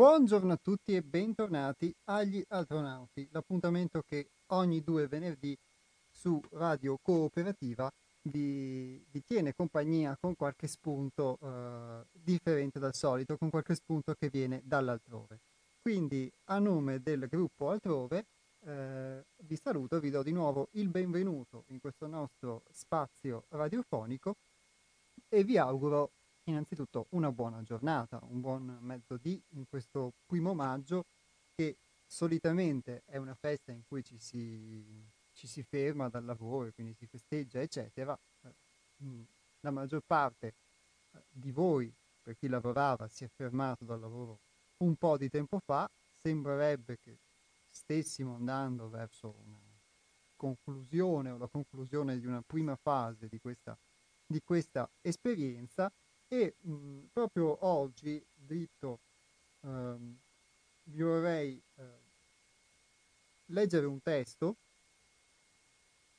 [0.00, 5.54] Buongiorno a tutti e bentornati agli Astronauti, l'appuntamento che ogni due venerdì
[6.10, 7.92] su Radio Cooperativa
[8.22, 14.30] vi, vi tiene compagnia con qualche spunto eh, differente dal solito, con qualche spunto che
[14.30, 15.40] viene dall'altrove.
[15.82, 18.24] Quindi a nome del gruppo Altrove
[18.64, 24.36] eh, vi saluto vi do di nuovo il benvenuto in questo nostro spazio radiofonico
[25.28, 26.12] e vi auguro
[26.44, 31.04] innanzitutto una buona giornata, un buon mezzodì in questo primo maggio
[31.54, 36.72] che solitamente è una festa in cui ci si, ci si ferma dal lavoro e
[36.72, 38.18] quindi si festeggia, eccetera.
[38.42, 39.26] Eh,
[39.60, 40.54] la maggior parte
[41.12, 44.40] eh, di voi, per chi lavorava, si è fermato dal lavoro
[44.78, 47.18] un po' di tempo fa, sembrerebbe che
[47.66, 49.60] stessimo andando verso una
[50.36, 53.78] conclusione o la conclusione di una prima fase di questa,
[54.26, 55.92] di questa esperienza
[56.32, 59.00] e mh, proprio oggi, dritto,
[59.62, 60.16] ehm,
[60.84, 61.82] vi vorrei eh,
[63.46, 64.56] leggere un testo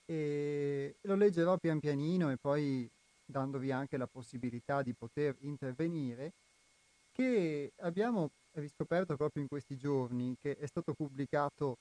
[0.06, 2.90] e lo leggerò pian pianino e poi
[3.24, 6.34] dandovi anche la possibilità di poter intervenire,
[7.14, 11.78] che abbiamo riscoperto proprio in questi giorni, che è stato pubblicato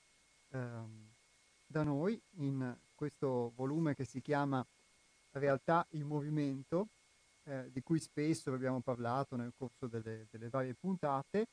[0.51, 1.09] ehm,
[1.65, 4.65] da noi in questo volume che si chiama
[5.31, 6.87] Realtà in movimento,
[7.43, 11.47] eh, di cui spesso abbiamo parlato nel corso delle, delle varie puntate,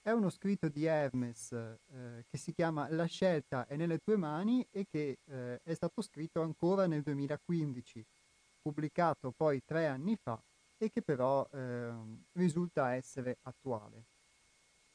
[0.00, 4.66] è uno scritto di Hermes eh, che si chiama La scelta è nelle tue mani
[4.70, 8.04] e che eh, è stato scritto ancora nel 2015,
[8.60, 10.38] pubblicato poi tre anni fa
[10.76, 11.92] e che però eh,
[12.32, 14.04] risulta essere attuale.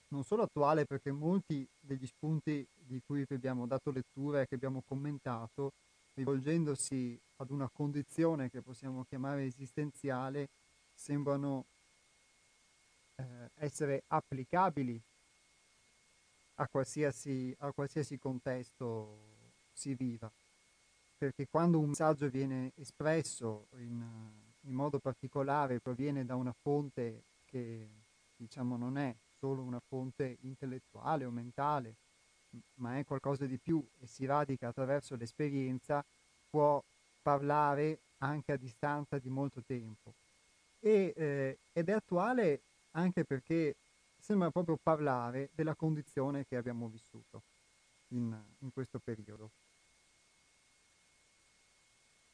[0.09, 4.56] Non solo attuale perché molti degli spunti di cui vi abbiamo dato lettura e che
[4.56, 5.73] abbiamo commentato
[6.19, 10.50] rivolgendosi ad una condizione che possiamo chiamare esistenziale,
[10.94, 11.66] sembrano
[13.16, 15.02] eh, essere applicabili
[16.56, 20.29] a qualsiasi, a qualsiasi contesto si viva.
[21.18, 24.06] Perché quando un messaggio viene espresso in,
[24.62, 27.90] in modo particolare, proviene da una fonte che
[28.35, 31.96] diciamo non è solo una fonte intellettuale o mentale,
[32.75, 36.05] ma è qualcosa di più e si radica attraverso l'esperienza,
[36.49, 36.83] può
[37.21, 40.15] parlare anche a distanza di molto tempo.
[40.79, 43.75] E, eh, ed è attuale anche perché
[44.17, 47.43] sembra proprio parlare della condizione che abbiamo vissuto
[48.09, 49.51] in, in questo periodo.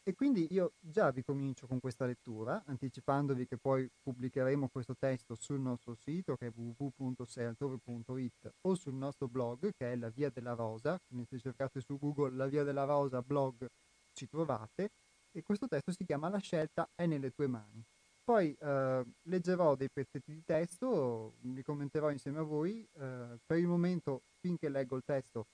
[0.08, 5.34] E quindi io già vi comincio con questa lettura, anticipandovi che poi pubblicheremo questo testo
[5.34, 10.54] sul nostro sito che è www.sealtore.it o sul nostro blog che è La Via della
[10.54, 13.66] Rosa, quindi se cercate su Google La Via della Rosa blog
[14.14, 14.92] ci trovate.
[15.32, 17.84] E questo testo si chiama La scelta è nelle tue mani.
[18.24, 23.66] Poi eh, leggerò dei pezzetti di testo, li commenterò insieme a voi, eh, per il
[23.66, 25.48] momento finché leggo il testo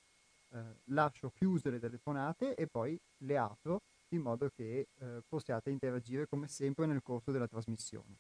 [0.50, 3.79] eh, lascio chiuse le telefonate e poi le apro
[4.16, 8.17] in modo che eh, possiate interagire come sempre nel corso della trasmissione.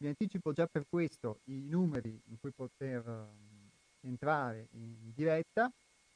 [0.00, 5.70] Vi anticipo già per questo i numeri in cui poter eh, entrare in diretta.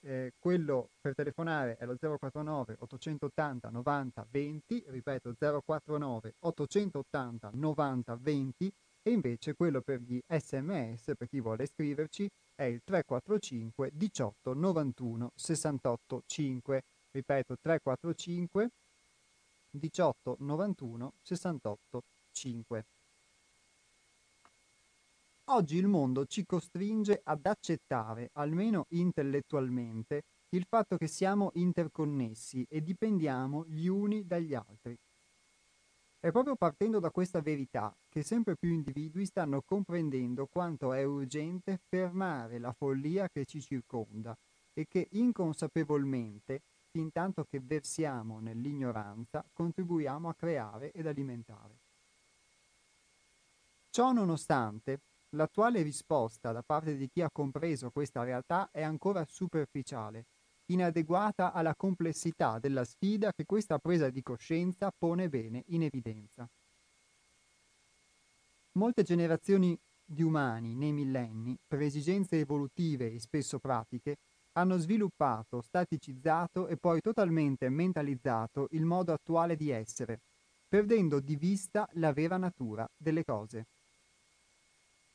[0.04, 8.72] Eh, quello per telefonare è lo 049 880 90 20, ripeto 049 880 90 20
[9.04, 15.32] e invece quello per gli sms, per chi vuole scriverci, è il 345 18 91
[15.34, 16.82] 68 5.
[17.10, 18.70] Ripeto 345
[19.72, 22.86] 18 91 68 5.
[25.46, 32.82] Oggi il mondo ci costringe ad accettare, almeno intellettualmente, il fatto che siamo interconnessi e
[32.82, 34.96] dipendiamo gli uni dagli altri.
[36.20, 41.80] È proprio partendo da questa verità che sempre più individui stanno comprendendo quanto è urgente
[41.88, 44.36] fermare la follia che ci circonda
[44.72, 46.60] e che inconsapevolmente
[46.92, 51.80] fintanto che versiamo nell'ignoranza, contribuiamo a creare ed alimentare.
[53.88, 55.00] Ciò nonostante,
[55.30, 60.26] l'attuale risposta da parte di chi ha compreso questa realtà è ancora superficiale,
[60.66, 66.48] inadeguata alla complessità della sfida che questa presa di coscienza pone bene in evidenza.
[68.72, 74.16] Molte generazioni di umani nei millenni, per esigenze evolutive e spesso pratiche,
[74.52, 80.20] hanno sviluppato, staticizzato e poi totalmente mentalizzato il modo attuale di essere,
[80.68, 83.66] perdendo di vista la vera natura delle cose.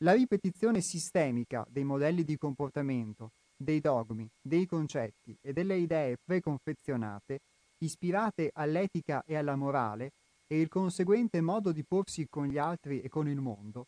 [0.01, 7.39] La ripetizione sistemica dei modelli di comportamento, dei dogmi, dei concetti e delle idee preconfezionate,
[7.80, 10.12] ispirate all'etica e alla morale,
[10.48, 13.88] e il conseguente modo di porsi con gli altri e con il mondo,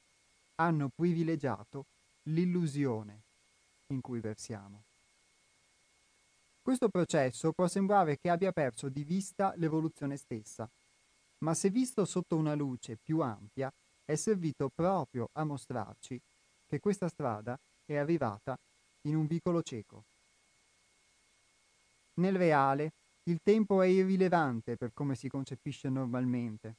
[0.55, 1.85] hanno privilegiato
[2.23, 3.21] l'illusione
[3.87, 4.88] in cui versiamo.
[6.61, 10.69] Questo processo può sembrare che abbia perso di vista l'evoluzione stessa,
[11.39, 13.71] ma se visto sotto una luce più ampia
[14.03, 16.19] è servito proprio a mostrarci
[16.65, 18.57] che questa strada è arrivata
[19.07, 20.03] in un vicolo cieco.
[22.19, 22.91] Nel reale
[23.29, 26.75] il tempo è irrilevante per come si concepisce normalmente.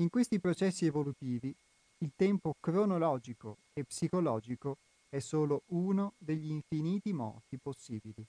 [0.00, 1.54] In questi processi evolutivi
[1.98, 8.26] il tempo cronologico e psicologico è solo uno degli infiniti moti possibili.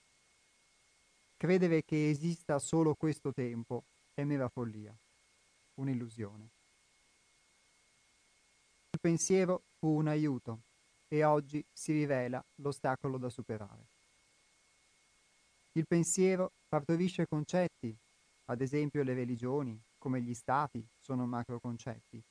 [1.36, 4.96] Credere che esista solo questo tempo è mera follia,
[5.76, 6.50] un'illusione.
[8.92, 10.64] Il pensiero fu un aiuto
[11.08, 13.88] e oggi si rivela l'ostacolo da superare.
[15.74, 17.96] Il pensiero partorisce concetti,
[18.46, 22.22] ad esempio le religioni, come gli stati, sono macroconcetti,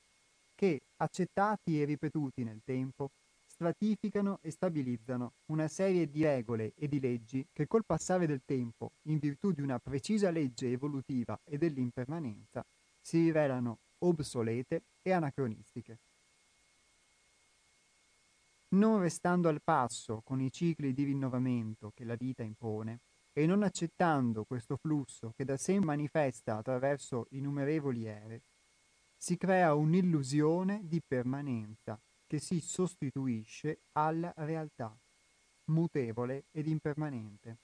[0.54, 3.12] che, accettati e ripetuti nel tempo,
[3.58, 8.92] stratificano e stabilizzano una serie di regole e di leggi che col passare del tempo,
[9.08, 12.64] in virtù di una precisa legge evolutiva e dell'impermanenza,
[13.00, 15.98] si rivelano obsolete e anacronistiche.
[18.68, 23.00] Non restando al passo con i cicli di rinnovamento che la vita impone
[23.32, 28.42] e non accettando questo flusso che da sé manifesta attraverso innumerevoli ere,
[29.16, 34.96] si crea un'illusione di permanenza che si sostituisce alla realtà,
[35.70, 37.58] mutevole ed impermanente.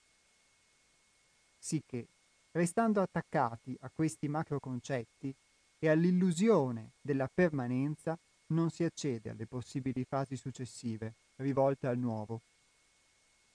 [1.58, 2.08] Sicché,
[2.52, 5.36] restando attaccati a questi macroconcetti
[5.78, 12.42] e all'illusione della permanenza, non si accede alle possibili fasi successive, rivolte al nuovo.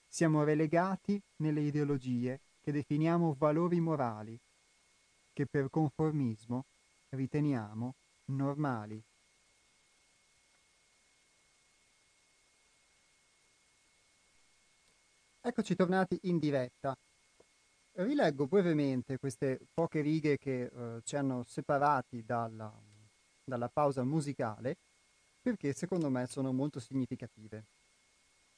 [0.07, 4.39] Siamo relegati nelle ideologie che definiamo valori morali,
[5.33, 6.65] che per conformismo
[7.09, 7.95] riteniamo
[8.25, 9.03] normali.
[15.49, 16.95] Eccoci tornati in diretta.
[17.93, 22.71] Rileggo brevemente queste poche righe che eh, ci hanno separati dalla,
[23.43, 24.77] dalla pausa musicale
[25.41, 27.65] perché secondo me sono molto significative.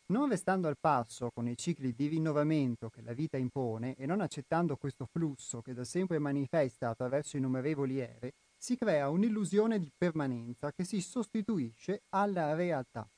[0.07, 4.19] Non restando al passo con i cicli di rinnovamento che la vita impone e non
[4.19, 10.73] accettando questo flusso che da sempre manifesta attraverso innumerevoli ere, si crea un'illusione di permanenza
[10.73, 13.09] che si sostituisce alla realtà,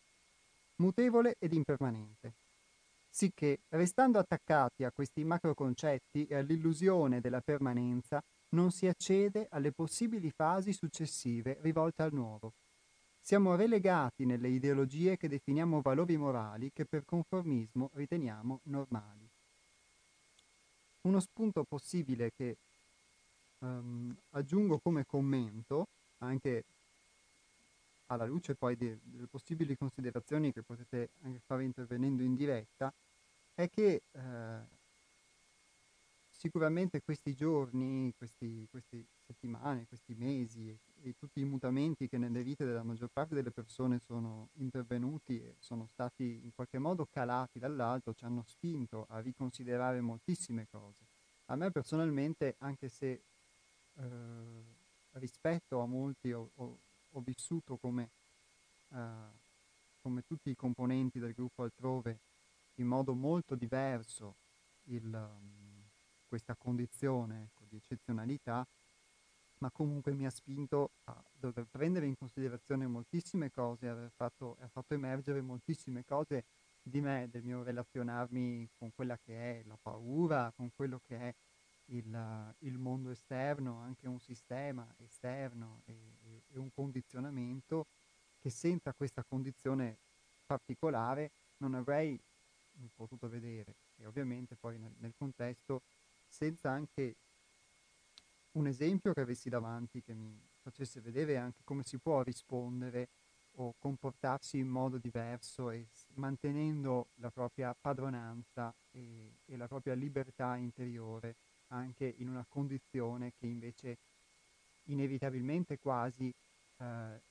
[0.76, 2.36] mutevole ed impermanente
[3.14, 8.20] sicché, restando attaccati a questi macroconcetti e all'illusione della permanenza,
[8.50, 12.54] non si accede alle possibili fasi successive rivolte al nuovo.
[13.22, 19.30] Siamo relegati nelle ideologie che definiamo valori morali che per conformismo riteniamo normali.
[21.02, 22.58] Uno spunto possibile che
[23.60, 25.86] um, aggiungo come commento,
[26.18, 26.64] anche
[28.08, 32.94] alla luce poi delle possibili considerazioni che potete anche fare intervenendo in diretta,
[33.56, 34.62] è che eh,
[36.30, 42.44] sicuramente questi giorni, questi, queste settimane, questi mesi e, e, tutti i mutamenti che nelle
[42.44, 47.60] vite della maggior parte delle persone sono intervenuti e sono stati in qualche modo calati
[47.60, 51.06] dall'alto ci hanno spinto a riconsiderare moltissime cose.
[51.46, 53.24] A me personalmente, anche se
[53.94, 54.64] eh,
[55.12, 56.80] rispetto a molti ho, ho,
[57.10, 58.10] ho vissuto come,
[58.90, 59.30] eh,
[60.02, 62.20] come tutti i componenti del gruppo altrove
[62.76, 64.38] in modo molto diverso
[64.86, 65.90] il, um,
[66.28, 68.68] questa condizione ecco, di eccezionalità,
[69.60, 74.68] ma comunque mi ha spinto a dover prendere in considerazione moltissime cose, aver fatto, ha
[74.68, 76.46] fatto emergere moltissime cose
[76.82, 81.36] di me, del mio relazionarmi con quella che è la paura, con quello che è
[81.86, 86.18] il, il mondo esterno, anche un sistema esterno e,
[86.50, 87.88] e un condizionamento
[88.38, 90.00] che senza questa condizione
[90.46, 92.22] particolare non avrei
[92.94, 93.76] potuto vedere.
[93.96, 95.82] E ovviamente poi nel, nel contesto
[96.28, 97.16] senza anche
[98.54, 103.10] un esempio che avessi davanti che mi facesse vedere anche come si può rispondere
[103.58, 110.56] o comportarsi in modo diverso e mantenendo la propria padronanza e, e, la propria libertà
[110.56, 111.36] interiore
[111.68, 113.98] anche in una condizione che invece
[114.86, 116.34] inevitabilmente quasi
[116.78, 117.22] eh,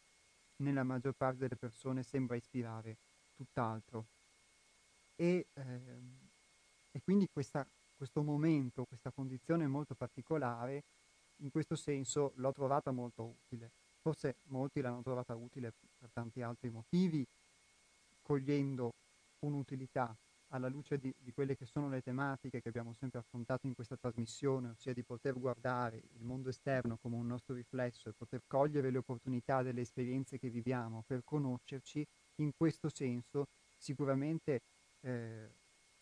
[0.57, 2.99] nella maggior parte delle persone sembra ispirare
[3.35, 4.07] tutt'altro
[5.23, 6.31] e, ehm,
[6.91, 7.65] e quindi questa,
[7.95, 10.83] questo momento, questa condizione molto particolare,
[11.43, 13.71] in questo senso l'ho trovata molto utile.
[14.01, 17.25] Forse molti l'hanno trovata utile per tanti altri motivi,
[18.21, 18.91] cogliendo
[19.41, 20.13] un'utilità
[20.49, 23.97] alla luce di, di, quelle che sono le tematiche che abbiamo sempre affrontato in questa
[23.97, 28.91] trasmissione, ossia di poter guardare il mondo esterno come un nostro riflesso e poter cogliere
[28.91, 32.05] le opportunità delle esperienze che viviamo per conoscerci,
[32.41, 33.47] in questo senso
[33.79, 34.61] sicuramente
[35.03, 35.51] eh,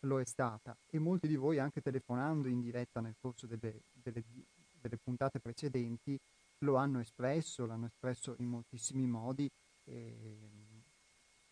[0.01, 0.75] lo è stata.
[0.87, 4.23] E molti di voi, anche telefonando in diretta nel corso delle, delle,
[4.71, 6.19] delle puntate precedenti,
[6.59, 9.49] lo hanno espresso, l'hanno espresso in moltissimi modi.
[9.83, 10.37] E,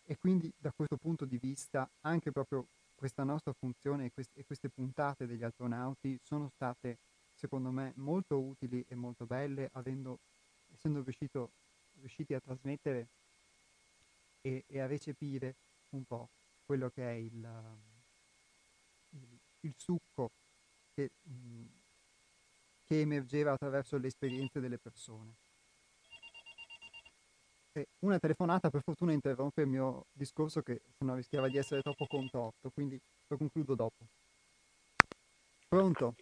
[0.02, 4.44] e quindi da questo punto di vista anche proprio questa nostra funzione e, quest- e
[4.44, 6.98] queste puntate degli astronauti sono state,
[7.32, 10.18] secondo me, molto utili e molto belle, avendo,
[10.72, 11.52] essendo riuscito,
[11.98, 13.08] riusciti a trasmettere
[14.42, 15.56] e, e, a recepire
[15.90, 16.28] un po'
[16.70, 17.78] quello che è il,
[19.08, 20.30] il, il succo
[20.94, 21.64] che, mh,
[22.84, 25.34] che emergeva attraverso le esperienze delle persone.
[27.72, 32.06] E una telefonata per fortuna interrompe il mio discorso che sennò rischiava di essere troppo
[32.06, 34.06] contorto, quindi lo concludo dopo.
[35.66, 36.14] Pronto?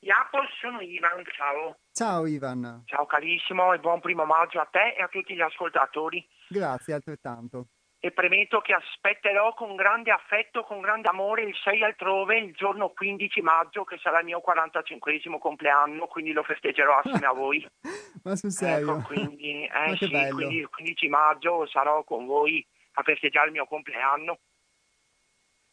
[0.00, 1.78] Jacopo, sono Ivan, ciao.
[1.92, 2.82] Ciao Ivan.
[2.84, 6.22] Ciao carissimo e buon primo maggio a te e a tutti gli ascoltatori.
[6.50, 7.68] Grazie altrettanto
[8.00, 12.90] e premetto che aspetterò con grande affetto, con grande amore il 6 altrove il giorno
[12.90, 17.66] 15 maggio che sarà il mio 45 compleanno, quindi lo festeggerò assieme a voi.
[18.22, 18.98] Ma sul serio?
[18.98, 23.66] Ecco, quindi, eh, sì, quindi il 15 maggio sarò con voi a festeggiare il mio
[23.66, 24.38] compleanno.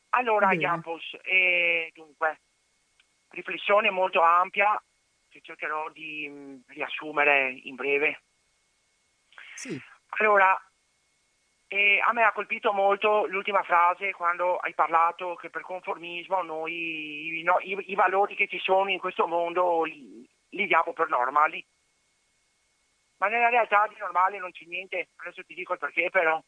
[0.09, 2.41] Allora, Iapos, eh, dunque,
[3.29, 4.81] riflessione molto ampia
[5.27, 8.21] che cercherò di mh, mm, riassumere in breve.
[9.55, 9.79] Sì.
[10.19, 10.57] Allora,
[11.75, 17.41] e a me ha colpito molto l'ultima frase quando hai parlato che per conformismo noi
[17.43, 21.63] no, i, i valori che ci sono in questo mondo li, li, diamo per normali.
[23.17, 26.41] Ma nella realtà di normale non c'è niente, adesso ti dico il perché però.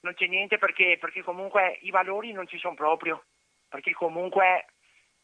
[0.00, 3.26] Non c'è niente perché, perché comunque i valori non ci sono proprio,
[3.68, 4.64] perché comunque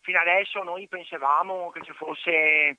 [0.01, 2.79] fino adesso noi pensavamo che ci fosse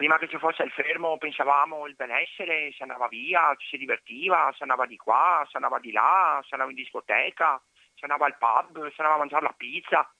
[0.00, 4.50] prima che ci fosse il fermo pensavamo il benessere, si andava via, ci si divertiva,
[4.56, 7.60] si andava di qua, si andava di là, si andava in discoteca,
[7.96, 10.10] si andava al pub, si andava a mangiare la pizza,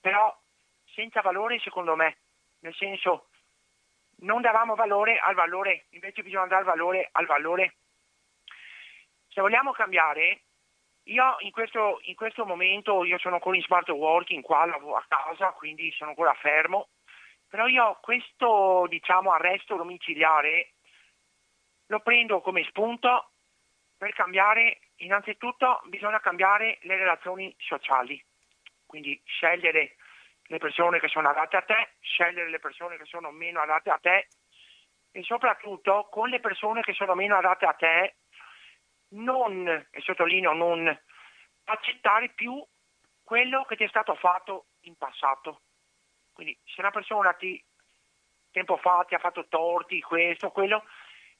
[0.00, 0.34] però
[0.94, 2.16] senza valore secondo me,
[2.60, 3.28] nel senso
[4.20, 7.74] non davamo valore al valore, invece bisogna dare valore al valore.
[9.28, 10.44] Se vogliamo cambiare,
[11.02, 15.50] io in questo, in questo momento io sono ancora in smart working qua a casa,
[15.50, 16.88] quindi sono ancora fermo
[17.48, 20.74] però io questo diciamo, arresto domiciliare
[21.86, 23.32] lo prendo come spunto
[23.96, 28.22] per cambiare, innanzitutto bisogna cambiare le relazioni sociali,
[28.86, 29.96] quindi scegliere
[30.42, 33.98] le persone che sono adatte a te, scegliere le persone che sono meno adatte a
[33.98, 34.28] te
[35.10, 38.16] e soprattutto con le persone che sono meno adatte a te
[39.10, 40.86] non, e sottolineo non,
[41.64, 42.64] accettare più
[43.22, 45.62] quello che ti è stato fatto in passato.
[46.38, 47.60] Quindi se una persona ti,
[48.52, 50.84] tempo fa ti ha fatto torti, questo, quello,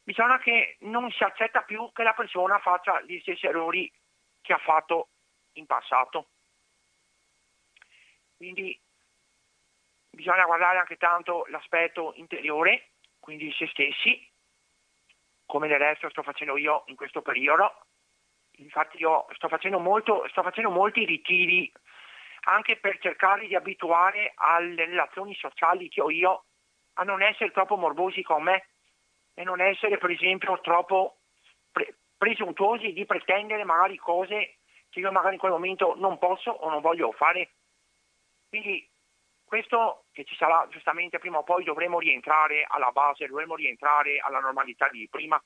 [0.02, 3.88] bisogna che non si accetta più che la persona faccia gli stessi errori
[4.40, 5.10] che ha fatto
[5.52, 6.30] in passato.
[8.36, 8.76] Quindi
[10.10, 14.28] bisogna guardare anche tanto l'aspetto interiore, quindi se stessi,
[15.46, 17.86] come del resto sto facendo io in questo periodo.
[18.56, 21.72] Infatti io sto facendo, molto, sto facendo molti ritiri
[22.48, 26.44] anche per cercare di abituare alle relazioni sociali che ho io
[26.94, 28.68] a non essere troppo morbosi con me
[29.34, 31.18] e non essere per esempio troppo
[31.70, 36.70] pre- presuntuosi di pretendere magari cose che io magari in quel momento non posso o
[36.70, 37.50] non voglio fare.
[38.48, 38.90] Quindi
[39.44, 44.40] questo che ci sarà giustamente prima o poi dovremo rientrare alla base, dovremo rientrare alla
[44.40, 45.42] normalità di prima,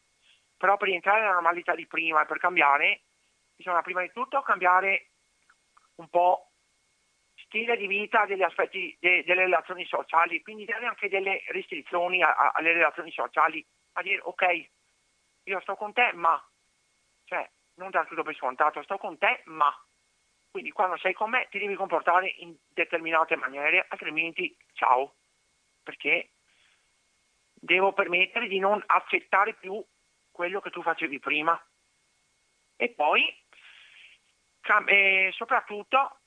[0.57, 3.03] però per rientrare alla normalità di prima e per cambiare
[3.57, 5.11] bisogna prima di tutto cambiare
[5.97, 6.52] un po'
[7.53, 12.35] stile di vita degli aspetti de, delle relazioni sociali, quindi dare anche delle restrizioni a,
[12.35, 14.69] a, alle relazioni sociali, a dire ok,
[15.45, 16.43] io sto con te, ma,
[17.27, 19.71] cioè non dar tutto per scontato, sto con te, ma,
[20.51, 25.17] quindi quando sei con me ti devi comportare in determinate maniere, altrimenti ciao,
[25.83, 26.31] perché
[27.53, 29.85] devo permettere di non accettare più
[30.31, 31.63] quello che tu facevi prima.
[32.77, 33.23] E poi,
[34.87, 36.22] eh, soprattutto,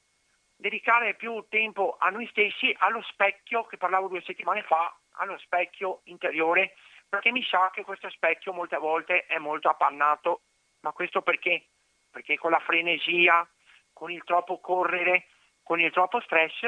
[0.65, 6.01] dedicare più tempo a noi stessi, allo specchio che parlavo due settimane fa, allo specchio
[6.05, 6.73] interiore,
[7.07, 10.41] perché mi sa che questo specchio molte volte è molto appannato,
[10.79, 11.67] ma questo perché?
[12.09, 13.47] Perché con la frenesia,
[13.93, 15.27] con il troppo correre,
[15.61, 16.67] con il troppo stress,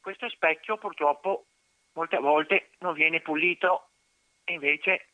[0.00, 1.46] questo specchio purtroppo
[1.92, 3.90] molte volte non viene pulito
[4.42, 5.10] e invece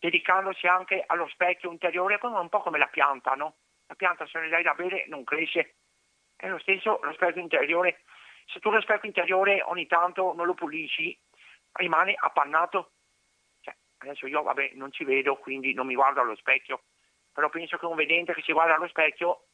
[0.00, 3.58] dedicandosi anche allo specchio interiore come un po' come la pianta, no?
[3.86, 5.76] La pianta se ne dai da bere non cresce,
[6.36, 8.02] È lo stesso lo specchio interiore.
[8.46, 11.18] Se tu lo specchio interiore ogni tanto non lo pulisci,
[11.72, 12.92] rimane appannato.
[13.60, 16.84] Cioè, adesso io vabbè, non ci vedo, quindi non mi guardo allo specchio,
[17.32, 19.46] però penso che un vedente che si guarda allo specchio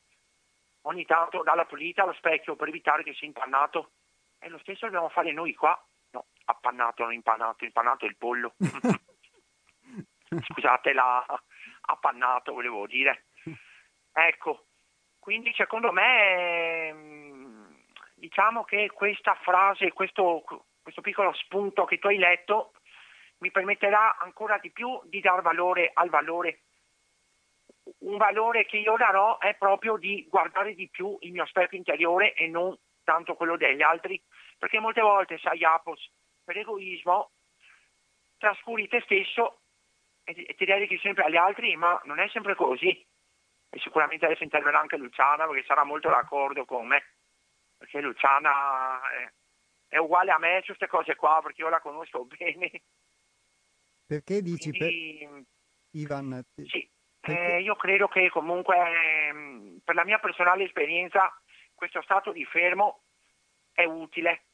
[0.83, 3.93] ogni tanto dà la pulita allo specchio per evitare che sia impannato.
[4.39, 5.81] E lo stesso dobbiamo fare noi qua.
[6.11, 8.55] No, appannato, non impannato, impannato è il pollo.
[10.49, 11.25] Scusate la
[11.83, 13.27] appannato, volevo dire.
[14.13, 14.67] Ecco,
[15.23, 17.75] quindi secondo me mm,
[18.17, 20.43] diciamo che questa frase, questo,
[20.83, 22.73] questo piccolo spunto che tu hai letto
[23.39, 26.63] mi permetterà ancora di più di dar valore al valore.
[27.99, 32.35] Un valore che io darò è proprio di guardare di più il mio specchio interiore
[32.35, 34.21] e non tanto quello degli altri,
[34.59, 36.05] perché molte volte, sai Apos,
[36.43, 37.31] per egoismo
[38.39, 39.61] trascuri te stesso
[40.25, 43.07] e ti dedichi sempre agli altri, ma non è sempre così.
[43.75, 47.03] E sicuramente adesso interverrà anche Luciana perché sarà molto d'accordo con me,
[47.79, 49.33] perché Luciana è,
[49.89, 52.71] è uguale a me su queste cose qua, perché io la conosco bene.
[54.05, 55.43] Perché dici Quindi, per...
[55.93, 56.45] Ivan?
[56.67, 56.87] Sì,
[57.23, 61.35] eh, io credo che comunque ehm, per la mia personale esperienza
[61.75, 63.05] questo stato di fermo
[63.73, 64.45] è utile.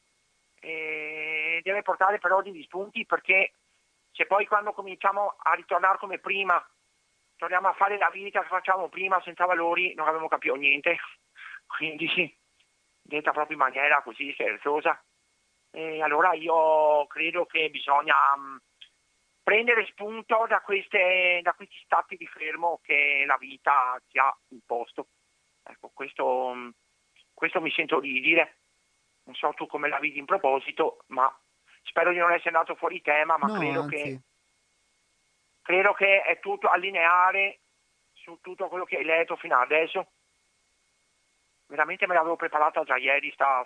[0.61, 3.53] E deve portare però degli spunti perché
[4.11, 6.65] se poi quando cominciamo a ritornare come prima,
[7.39, 10.97] torniamo a fare la vita che facciamo prima senza valori, non abbiamo capito niente.
[11.65, 12.37] Quindi
[13.01, 15.01] diventa proprio in maniera così scherzosa.
[15.71, 18.59] E allora io credo che bisogna um,
[19.41, 25.07] prendere spunto da, queste, da, questi stati di fermo che la vita ti ha imposto.
[25.63, 26.73] Ecco, questo, um,
[27.33, 28.57] questo mi sento di dire.
[29.23, 31.31] Non so tu come la vedi in proposito, ma
[31.83, 34.21] spero di non essere andato fuori tema, ma no, credo, che,
[35.69, 37.59] credo che è tutto allineare
[38.13, 40.13] su tutto quello che hai letto fino adesso.
[41.67, 43.63] Veramente me l'avevo preparata già ieri, sta,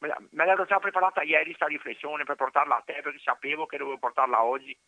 [0.00, 0.14] me,
[0.44, 4.42] l'ero già preparata ieri sta riflessione per portarla a te perché sapevo che dovevo portarla
[4.42, 4.78] oggi.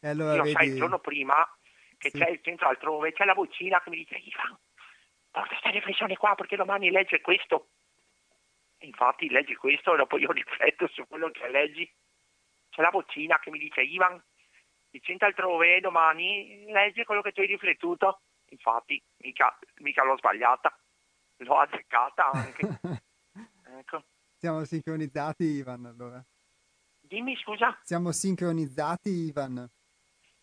[0.00, 0.54] E allora Io vedi...
[0.56, 1.34] sai il giorno prima
[1.96, 2.18] che sì.
[2.18, 4.58] c'è il centro altrove, c'è la vocina che mi dice Ivan,
[5.30, 7.68] porta questa riflessione qua perché domani legge questo.
[8.80, 11.90] Infatti leggi questo e dopo io rifletto su quello che leggi.
[12.68, 14.22] C'è la vocina che mi dice Ivan,
[14.98, 18.22] ti senti altrove domani, leggi quello che tu hai riflettuto.
[18.50, 20.76] Infatti mica, mica l'ho sbagliata,
[21.38, 22.80] l'ho azzeccata anche.
[23.78, 24.04] ecco.
[24.36, 26.24] Siamo sincronizzati Ivan allora.
[27.00, 27.78] Dimmi scusa.
[27.82, 29.68] Siamo sincronizzati Ivan.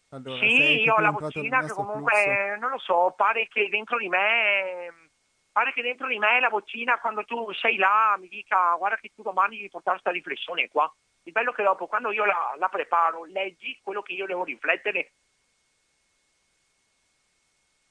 [0.10, 2.60] Allora, sì, io ho la vocina che comunque, flusso.
[2.60, 5.12] non lo so, pare che dentro di me
[5.54, 9.12] pare che dentro di me la vocina quando tu sei là mi dica guarda che
[9.16, 10.92] tu domani devi portare questa riflessione qua.
[11.26, 15.14] Il bello che dopo quando io la, la preparo leggi quello che io devo riflettere.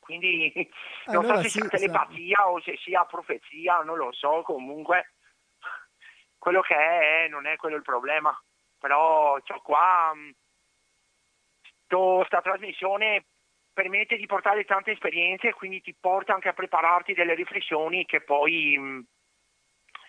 [0.00, 0.52] Quindi
[1.06, 2.42] non allora, so se sì, sia telepatia sì.
[2.42, 5.14] o se sia profezia, non lo so, comunque
[6.36, 8.36] quello che è non è quello il problema.
[8.78, 10.30] Però cioè, qua mm,
[11.86, 13.26] trasmissione
[13.72, 18.20] permette di portare tante esperienze e quindi ti porta anche a prepararti delle riflessioni che
[18.20, 19.00] poi mh, mm,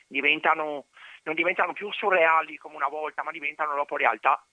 [0.08, 0.86] diventano,
[1.24, 4.46] non diventano più surreali come una volta, ma diventano dopo realtà.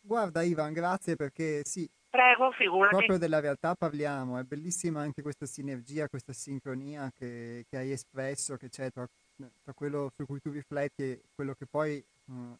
[0.00, 1.88] Guarda Ivan, grazie perché sì.
[2.10, 2.94] Prego, figurati.
[2.94, 8.56] Proprio della realtà parliamo, è bellissima anche questa sinergia, questa sincronia che, che hai espresso,
[8.56, 9.06] che c'è tra,
[9.62, 12.04] tra quello su cui tu rifletti e quello che poi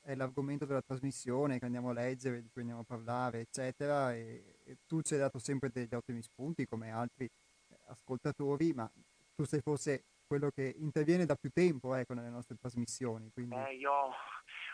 [0.03, 4.57] è l'argomento della trasmissione che andiamo a leggere, di cui andiamo a parlare, eccetera, e,
[4.65, 8.91] e tu ci hai dato sempre degli ottimi spunti come altri eh, ascoltatori, ma
[9.35, 13.31] tu sei forse quello che interviene da più tempo ecco, nelle nostre trasmissioni.
[13.31, 13.57] Quindi...
[13.57, 14.15] Eh, io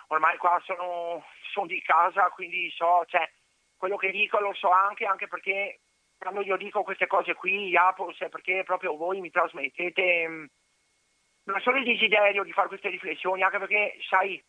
[0.09, 3.29] ormai qua sono, sono, di casa, quindi so, cioè,
[3.77, 5.81] quello che dico lo so anche, anche perché
[6.17, 10.49] quando io dico queste cose qui, è perché proprio voi mi trasmettete
[11.45, 14.43] non solo il desiderio di fare queste riflessioni, anche perché, sai,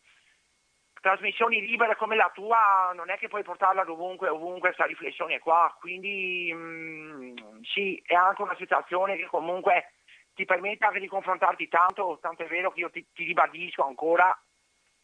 [1.00, 5.74] trasmissioni libere come la tua non è che puoi portarla dovunque, ovunque questa riflessione qua,
[5.78, 9.92] quindi mh, mm, sì, è anche una situazione che comunque
[10.34, 14.36] ti permette anche di confrontarti tanto, tanto è vero che io ti, ti ribadisco ancora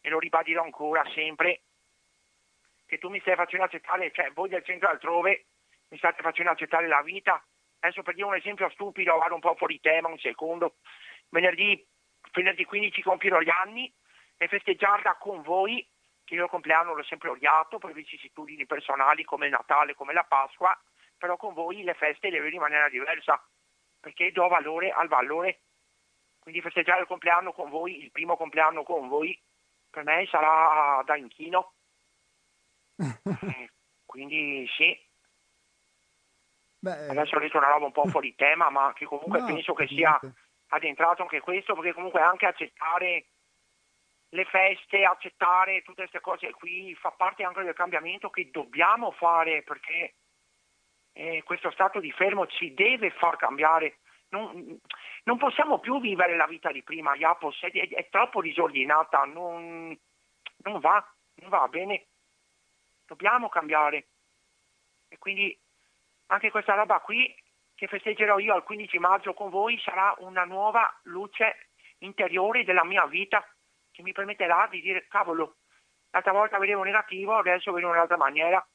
[0.01, 1.61] e lo ribadirò ancora sempre,
[2.85, 5.45] che tu mi stai facendo accettare, cioè voi del centro altrove
[5.87, 7.43] mi state facendo accettare la vita.
[7.79, 10.75] Adesso per dire un esempio stupido, vado un po' fuori tema, un secondo.
[11.33, 11.83] Venerdì,
[12.31, 13.91] venerdì 15 compierò gli anni
[14.37, 15.85] e festeggiarla con voi
[16.23, 20.23] che io il compleanno l'ho sempre odiato per vicissitudini personali come il Natale, come la
[20.23, 20.79] Pasqua,
[21.17, 23.43] però con voi le feste le vedo in maniera diversa,
[23.99, 25.61] perché do valore al valore.
[26.37, 29.37] Quindi festeggiare il compleanno con voi, il primo compleanno con voi,
[29.89, 31.73] per me sarà da inchino.
[33.25, 33.71] Eh,
[34.05, 34.95] quindi sì.
[36.77, 39.73] Beh, Adesso ho detto una roba un po' fuori tema, ma che comunque no, penso
[39.73, 40.19] che sia
[40.73, 43.27] addentrato anche questo, perché comunque anche accettare
[44.29, 49.61] le feste, accettare tutte queste cose qui fa parte anche del cambiamento che dobbiamo fare,
[49.61, 50.15] perché
[51.13, 53.99] eh, questo stato di fermo ci deve far cambiare.
[54.29, 54.79] Non,
[55.25, 59.95] non, possiamo più vivere la vita di prima, Iapos, è, è, troppo disordinata, non,
[60.63, 62.07] non va, non va bene.
[63.05, 64.07] Dobbiamo cambiare.
[65.07, 65.55] E quindi
[66.27, 67.31] anche questa roba qui
[67.83, 71.67] che festeggerò io al 15 maggio con voi sarà una nuova luce
[71.97, 73.45] interiore della mia vita
[73.91, 75.57] che mi permetterà di dire cavolo,
[76.11, 78.65] l'altra volta vedevo negativo, adesso vedo in un'altra maniera.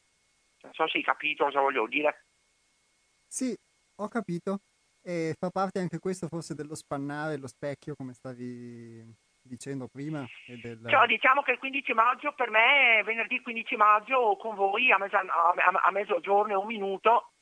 [0.61, 2.27] Non so se hai capito cosa voglio dire.
[3.27, 3.57] Sì,
[3.97, 4.61] ho capito.
[5.03, 10.27] E fa parte anche questo forse dello spannare lo specchio, come stavi dicendo prima.
[10.47, 10.85] Del...
[10.87, 15.21] Cioè, diciamo che il 15 maggio per me, venerdì 15 maggio con voi a, mezza,
[15.21, 17.33] a, a mezzogiorno e un minuto,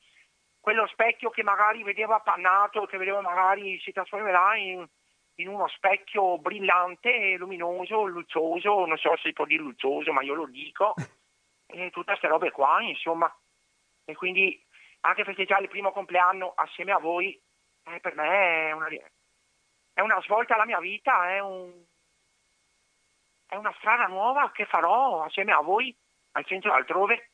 [0.67, 4.85] quello specchio che magari vedevo appannato, che vedevo magari si trasformerà in,
[5.37, 10.35] in uno specchio brillante, luminoso, luccioso, non so se si può dire luccioso, ma io
[10.35, 10.95] lo dico,
[11.67, 13.33] e tutte queste robe qua, insomma.
[14.07, 14.61] E quindi
[15.03, 17.41] anche festeggiare il primo compleanno assieme a voi,
[17.85, 21.73] eh, per me è una, è una svolta alla mia vita, è, un,
[23.47, 25.97] è una strada nuova che farò assieme a voi
[26.33, 27.31] al centro altrove.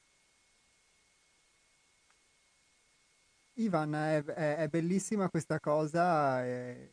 [3.64, 6.90] Ivan, è, è, è bellissima questa cosa e,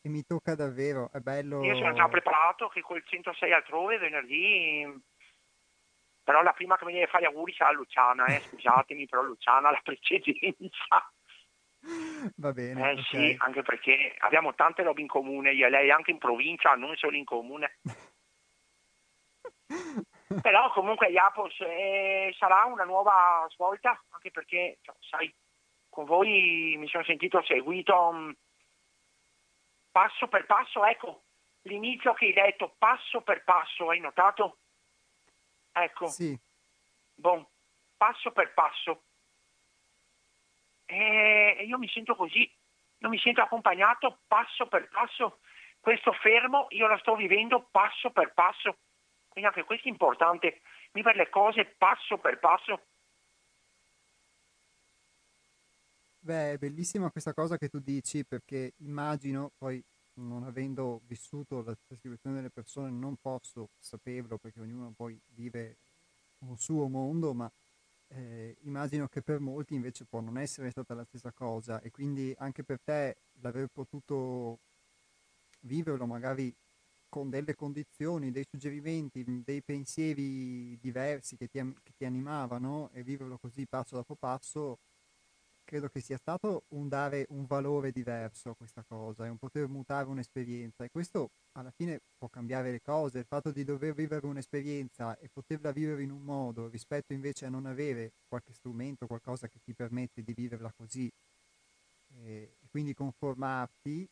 [0.00, 1.62] e, mi tocca davvero, è bello.
[1.62, 4.86] Io sono già preparato che col 106 altrove venerdì,
[6.22, 9.80] però la prima che mi deve fare auguri sarà Luciana, eh, scusatemi, però Luciana la
[9.82, 11.12] precedenza.
[12.36, 12.80] Va bene.
[12.80, 13.02] Eh okay.
[13.04, 16.94] sì, anche perché abbiamo tante robe in comune, io e lei anche in provincia, non
[16.96, 17.78] solo in comune.
[20.40, 25.34] Però comunque Iapos eh, sarà una nuova svolta, anche perché, cioè, sai,
[25.92, 28.34] con voi mi sono sentito seguito um,
[29.90, 31.24] passo per passo, ecco,
[31.64, 34.60] l'inizio che hai detto, passo per passo, hai notato?
[35.70, 36.06] Ecco.
[36.06, 36.34] Sì.
[37.14, 37.46] Bon,
[37.94, 39.02] passo per passo.
[40.86, 42.50] E io mi sento così,
[43.00, 45.40] non mi sento accompagnato passo per passo.
[45.78, 48.78] Questo fermo io lo sto vivendo passo per passo.
[49.28, 52.86] Quindi anche questo è importante, vivere le cose passo per passo.
[56.24, 59.82] Beh, è bellissima questa cosa che tu dici perché immagino, poi
[60.14, 65.78] non avendo vissuto la situazione delle persone non posso saperlo perché ognuno poi vive
[66.44, 67.50] un suo mondo, ma
[68.08, 71.80] eh, immagino che per molti invece può non essere stata la stessa cosa.
[71.80, 74.60] E quindi anche per te l'aver potuto
[75.62, 76.54] viverlo magari
[77.08, 83.38] con delle condizioni, dei suggerimenti, dei pensieri diversi che ti, che ti animavano e viverlo
[83.38, 84.78] così passo dopo passo,
[85.64, 89.68] credo che sia stato un dare un valore diverso a questa cosa e un poter
[89.68, 94.26] mutare un'esperienza e questo alla fine può cambiare le cose, il fatto di dover vivere
[94.26, 99.48] un'esperienza e poterla vivere in un modo rispetto invece a non avere qualche strumento, qualcosa
[99.48, 101.10] che ti permette di viverla così
[102.14, 104.08] e quindi conformarti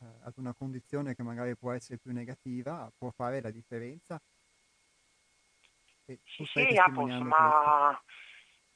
[0.00, 4.20] eh, ad una condizione che magari può essere più negativa, può fare la differenza.
[6.04, 8.00] E sì, sì Apos, ma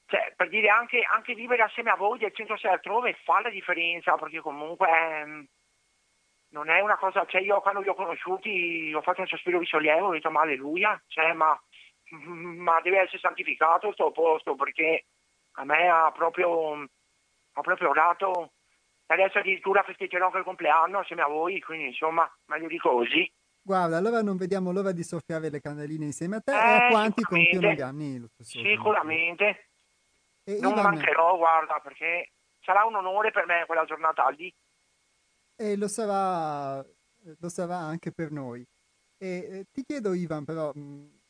[0.06, 3.50] cioè, per dire anche, anche, vivere assieme a voi del centro 6 altrove fa la
[3.50, 5.46] differenza, perché comunque ehm,
[6.50, 9.66] non è una cosa, cioè io quando vi ho conosciuti ho fatto un sospiro di
[9.66, 11.60] sollievo, ho detto ma alleluia, cioè, ma,
[12.10, 15.06] ma, deve essere santificato questo posto, perché
[15.58, 16.72] a me ha proprio,
[17.52, 18.52] ha proprio dato
[19.08, 23.30] Adesso addirittura festeggerò anche il compleanno assieme a voi, quindi insomma, meglio di così.
[23.62, 26.88] Guarda, allora non vediamo l'ora di soffiare le candeline insieme a te eh, e a
[26.88, 29.70] quanti compiono gli anni Sicuramente.
[30.48, 30.84] E non Ivan...
[30.84, 32.30] mancherò, guarda, perché
[32.60, 34.52] sarà un onore per me quella giornata lì.
[35.56, 36.84] E lo sarà,
[37.38, 38.64] lo sarà anche per noi.
[39.18, 41.20] E eh, ti chiedo, Ivan, però, mh,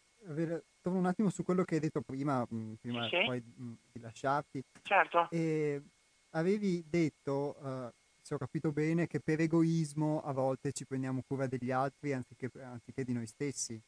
[0.82, 3.24] torno un attimo su quello che hai detto prima, mh, prima sì.
[3.24, 4.62] poi mh, di lasciarti.
[4.82, 5.28] Certo.
[5.30, 5.82] E,
[6.30, 7.88] avevi detto, uh,
[8.20, 12.50] se ho capito bene, che per egoismo a volte ci prendiamo cura degli altri anziché,
[12.60, 13.80] anziché di noi stessi.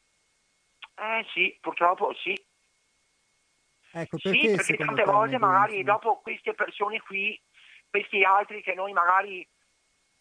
[0.95, 2.33] Eh sì, purtroppo sì.
[3.91, 7.39] Ecco, perché, sì, perché tante volte magari dopo queste persone qui,
[7.89, 9.47] questi altri che noi magari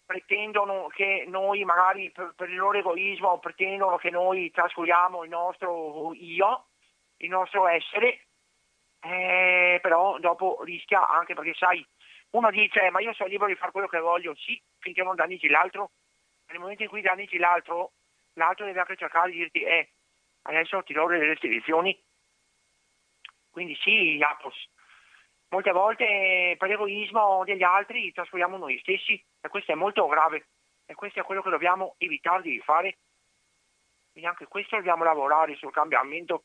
[0.06, 6.14] pretendono che noi magari per, per il loro egoismo pretendono che noi trascuriamo il nostro
[6.14, 6.68] io,
[7.18, 8.28] il nostro essere,
[9.00, 11.86] eh, però dopo rischia anche perché sai,
[12.30, 15.48] uno dice ma io sono libero di fare quello che voglio, sì, finché non danneggi
[15.48, 15.90] l'altro,
[16.46, 17.92] nel momento in cui danneggi l'altro,
[18.32, 19.90] l'altro deve anche cercare di dirti eh,
[20.42, 21.94] adesso ti do delle restrizioni.
[23.58, 24.54] Quindi sì, Iapos,
[25.48, 30.46] molte volte per egoismo degli altri trascuriamo noi stessi e questo è molto grave
[30.86, 32.98] e questo è quello che dobbiamo evitare di fare.
[34.12, 36.44] Quindi anche questo dobbiamo lavorare sul cambiamento.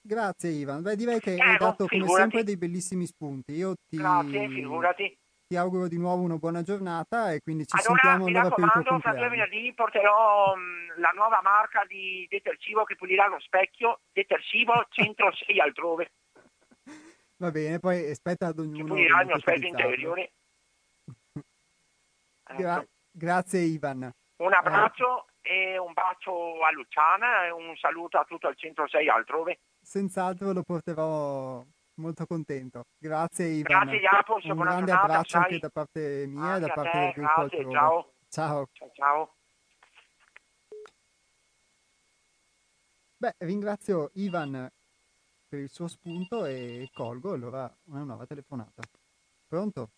[0.00, 2.06] Grazie Ivan, Beh, direi che Prego, hai dato figurati.
[2.06, 3.52] come sempre dei bellissimi spunti.
[3.52, 3.98] Io ti...
[3.98, 5.18] Grazie, figurati
[5.54, 8.70] ti auguro di nuovo una buona giornata e quindi ci allora, sentiamo allora per il
[8.72, 9.18] tuo compleanno.
[9.20, 15.30] due venerdì porterò um, la nuova marca di detersivo che pulirà lo specchio, detersivo centro
[15.46, 16.12] 6 altrove.
[17.36, 18.82] Va bene, poi aspetta ad ognuno.
[18.82, 20.32] Che pulirà il mio specchio interiore.
[22.56, 22.88] Gra- ecco.
[23.12, 24.10] grazie Ivan.
[24.36, 25.74] Un abbraccio eh.
[25.74, 29.60] e un bacio a Luciana e un saluto a tutto il centro 6 altrove.
[29.80, 31.64] Senz'altro lo porterò
[31.96, 32.86] molto contento.
[32.98, 33.82] Grazie Ivan.
[33.82, 35.42] Grazie Jacopo, un grande giornata, abbraccio sai.
[35.42, 38.12] anche da parte mia e da parte te, del gruppo grazie, ciao.
[38.28, 38.68] ciao.
[38.72, 38.90] Ciao.
[38.92, 39.34] ciao.
[43.16, 44.70] Beh, ringrazio Ivan
[45.48, 48.82] per il suo spunto e colgo allora una nuova telefonata.
[49.46, 49.90] Pronto?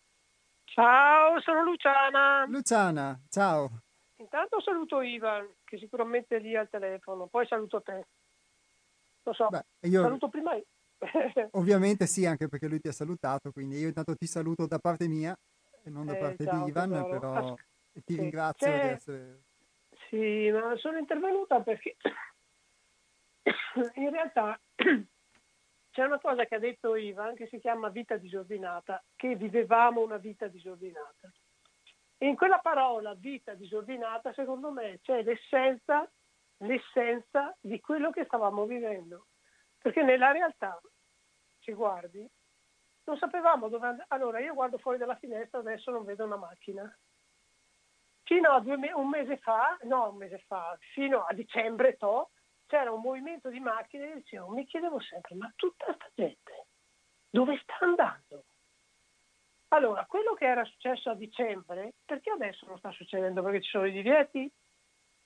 [0.63, 2.45] Ciao, sono Luciana.
[2.47, 3.81] Luciana, ciao.
[4.17, 8.07] Intanto saluto Ivan, che sicuramente è lì al telefono, poi saluto te.
[9.23, 10.03] Lo so, Beh, io...
[10.03, 10.51] saluto prima.
[11.51, 15.07] Ovviamente sì, anche perché lui ti ha salutato, quindi io intanto ti saluto da parte
[15.07, 15.37] mia
[15.83, 17.09] e non da eh, parte ciao, di Ivan, tesoro.
[17.09, 17.55] però
[18.05, 18.19] ti sì.
[18.19, 18.81] ringrazio C'è...
[18.81, 19.41] di essere...
[20.09, 21.97] Sì, ma sono intervenuta perché
[23.95, 24.59] in realtà
[25.91, 30.17] c'è una cosa che ha detto Ivan che si chiama vita disordinata, che vivevamo una
[30.17, 31.31] vita disordinata.
[32.19, 36.09] E in quella parola vita disordinata, secondo me, c'è l'essenza,
[36.57, 39.27] l'essenza di quello che stavamo vivendo.
[39.79, 40.79] Perché nella realtà,
[41.59, 42.27] se guardi,
[43.05, 44.05] non sapevamo dove andare.
[44.09, 46.99] Allora, io guardo fuori dalla finestra, adesso non vedo una macchina.
[48.23, 52.31] Fino a me- un mese fa, no, un mese fa, fino a dicembre, to,
[52.65, 56.67] c'era un movimento di macchine e dicevo, mi chiedevo sempre, ma tutta questa gente
[57.29, 58.43] dove sta andando?
[59.69, 63.41] Allora, quello che era successo a dicembre, perché adesso non sta succedendo?
[63.41, 64.51] Perché ci sono i divieti?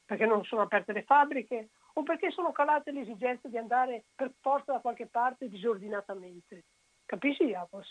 [0.05, 1.69] Perché non sono aperte le fabbriche?
[1.93, 6.65] O perché sono calate le esigenze di andare per forza da qualche parte disordinatamente.
[7.05, 7.87] Capisci, Iapos?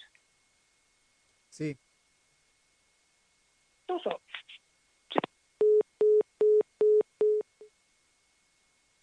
[1.48, 1.76] Sì.
[3.86, 4.20] Non so.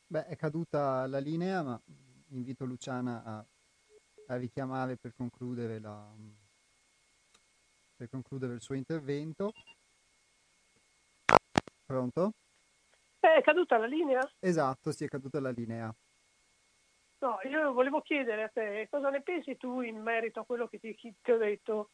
[0.09, 1.81] Beh, è caduta la linea, ma
[2.29, 3.45] invito Luciana a,
[4.27, 6.15] a richiamare per concludere, la,
[7.95, 9.51] per concludere il suo intervento.
[11.85, 12.31] Pronto?
[13.35, 14.21] È caduta la linea?
[14.39, 15.93] Esatto, sì, è caduta la linea.
[17.19, 20.79] No, io volevo chiedere a te cosa ne pensi tu in merito a quello che
[20.79, 21.89] ti, ti ho detto,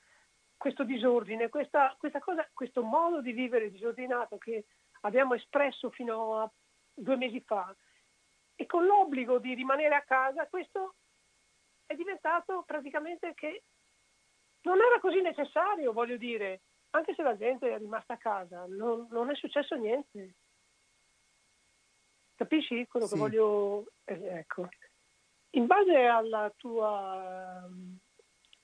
[0.58, 4.66] questo disordine, questa, questa cosa, questo modo di vivere disordinato che
[5.02, 6.52] abbiamo espresso fino a
[6.94, 7.76] due mesi fa
[8.56, 10.96] e con l'obbligo di rimanere a casa, questo
[11.86, 13.64] è diventato praticamente che
[14.62, 19.08] non era così necessario, voglio dire, anche se la gente è rimasta a casa, non,
[19.10, 20.36] non è successo niente.
[22.44, 23.14] Capisci quello sì.
[23.14, 23.86] che voglio...
[24.04, 24.68] Eh, ecco.
[25.52, 27.70] In base alla tua...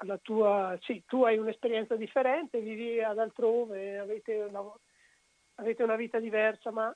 [0.02, 4.62] Alla tua sì, tu hai un'esperienza differente, vivi ad altrove, avete una,
[5.56, 6.96] avete una vita diversa, ma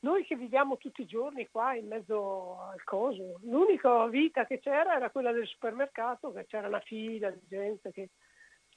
[0.00, 4.96] noi che viviamo tutti i giorni qua in mezzo al coso, l'unica vita che c'era
[4.96, 8.10] era quella del supermercato, che c'era una fila di gente che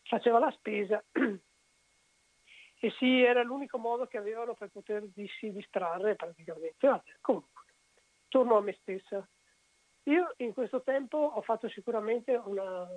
[0.04, 1.02] faceva la spesa
[2.84, 6.88] e sì, era l'unico modo che avevano per potersi distrarre praticamente.
[6.88, 7.66] Vabbè, comunque,
[8.28, 9.24] torno a me stessa.
[10.06, 12.90] Io in questo tempo ho fatto sicuramente una,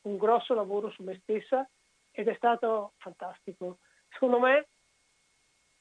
[0.00, 1.64] un grosso lavoro su me stessa
[2.10, 3.78] ed è stato fantastico.
[4.08, 4.68] Secondo me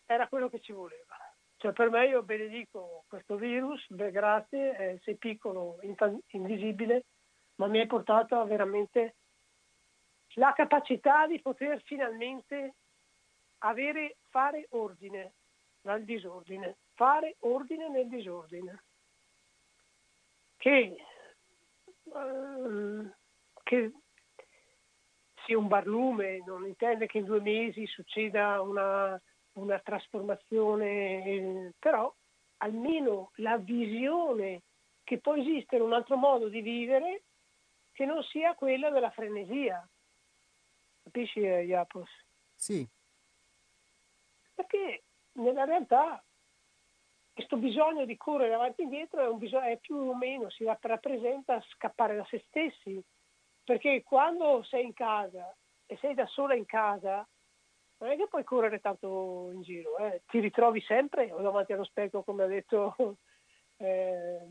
[0.05, 1.17] era quello che ci voleva.
[1.57, 5.79] Cioè per me io benedico questo virus, beh grazie, eh, sei piccolo,
[6.27, 7.05] invisibile,
[7.55, 9.15] ma mi hai portato a veramente
[10.35, 12.75] la capacità di poter finalmente
[13.65, 15.33] avere, fare ordine
[15.81, 18.83] dal disordine, fare ordine nel disordine.
[20.57, 20.95] Che,
[22.03, 23.11] uh,
[23.63, 23.91] che
[25.45, 29.21] sia un barlume non intende che in due mesi succeda una,
[29.53, 32.13] una trasformazione, però
[32.57, 34.61] almeno la visione
[35.03, 37.23] che può esistere un altro modo di vivere
[37.91, 39.85] che non sia quella della frenesia.
[41.03, 42.09] Capisci, Iapos?
[42.55, 42.87] Sì,
[44.53, 46.23] perché nella realtà
[47.33, 51.59] questo bisogno di correre avanti e indietro è, bisogno, è più o meno, si rappresenta
[51.69, 53.03] scappare da se stessi,
[53.63, 57.27] perché quando sei in casa e sei da sola in casa,
[57.97, 60.21] non è che puoi correre tanto in giro, eh.
[60.27, 62.95] ti ritrovi sempre davanti allo specchio, come ha detto
[63.77, 64.47] eh,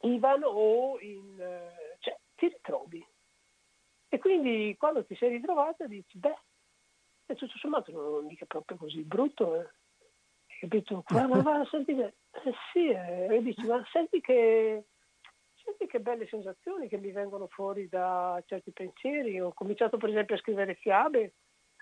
[0.00, 3.06] Ivan, o in, eh, cioè, ti ritrovi.
[4.10, 6.38] E quindi quando ti sei ritrovata dici, beh,
[7.30, 9.70] e tutto sommato non mica proprio così brutto, eh.
[10.48, 11.04] Hai capito?
[11.10, 12.14] Ma, ma, ma senti, eh,
[12.72, 14.86] sì, eh, e dici, ma senti che,
[15.62, 19.38] senti che belle sensazioni che mi vengono fuori da certi pensieri.
[19.40, 21.34] Ho cominciato per esempio a scrivere fiabe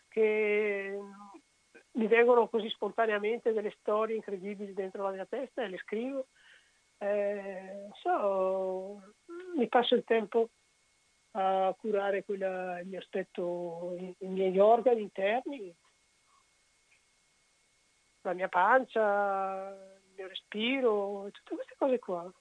[0.09, 0.99] che
[1.93, 6.27] mi vengono così spontaneamente delle storie incredibili dentro la mia testa e le scrivo.
[6.99, 9.01] Eh, so,
[9.55, 10.51] mi passo il tempo
[11.39, 15.75] a curare quella, il mio aspetto, i, miei organi interni,
[18.23, 22.33] la mia pancia, il mio respiro, tutte queste cose qua.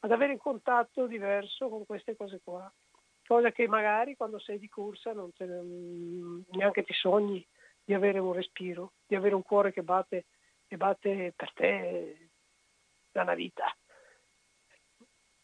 [0.00, 2.72] Ad avere un contatto diverso con queste cose qua.
[3.26, 7.46] Cosa che magari quando sei di corsa non te, neanche ti sogni
[7.84, 10.24] di avere un respiro, di avere un cuore che batte,
[10.66, 12.30] che batte per te
[13.12, 13.64] una vita.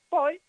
[0.09, 0.41] Poi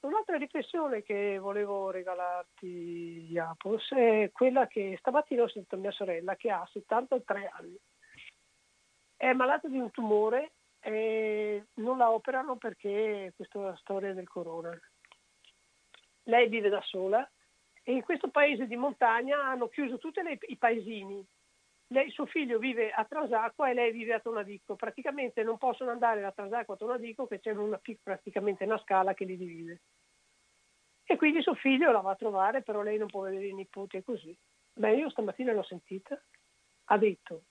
[0.00, 6.50] Un'altra riflessione che volevo regalarti, Iapos, è quella che stamattina ho sentito mia sorella che
[6.50, 7.78] ha 73 anni.
[9.14, 14.26] È malata di un tumore e non la operano perché questa è la storia del
[14.26, 14.70] corona.
[16.22, 17.30] Lei vive da sola
[17.82, 21.22] e in questo paese di montagna hanno chiuso tutti i paesini.
[21.92, 24.76] Lei, suo figlio vive a Transacqua e lei vive a Tonadico.
[24.76, 29.24] Praticamente non possono andare da Transacqua a Tonadico che c'è una, praticamente una scala che
[29.24, 29.80] li divide.
[31.02, 33.96] E quindi suo figlio la va a trovare, però lei non può vedere i nipoti
[33.96, 34.36] e così.
[34.72, 36.16] Beh, io stamattina l'ho sentita,
[36.84, 37.46] ha detto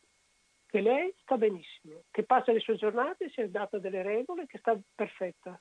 [0.68, 4.60] che lei sta benissimo, che passa le sue giornate, si è data delle regole, che
[4.60, 5.60] sta perfetta,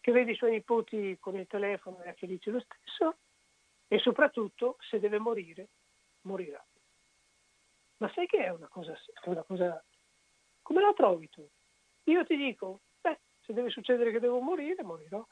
[0.00, 3.16] che vede i suoi nipoti con il telefono e è felice lo stesso
[3.88, 5.70] e soprattutto se deve morire,
[6.20, 6.64] morirà.
[8.02, 9.84] Ma sai che è una cosa, una cosa...
[10.60, 11.48] come la trovi tu?
[12.06, 15.24] Io ti dico, beh, se deve succedere che devo morire, morirò.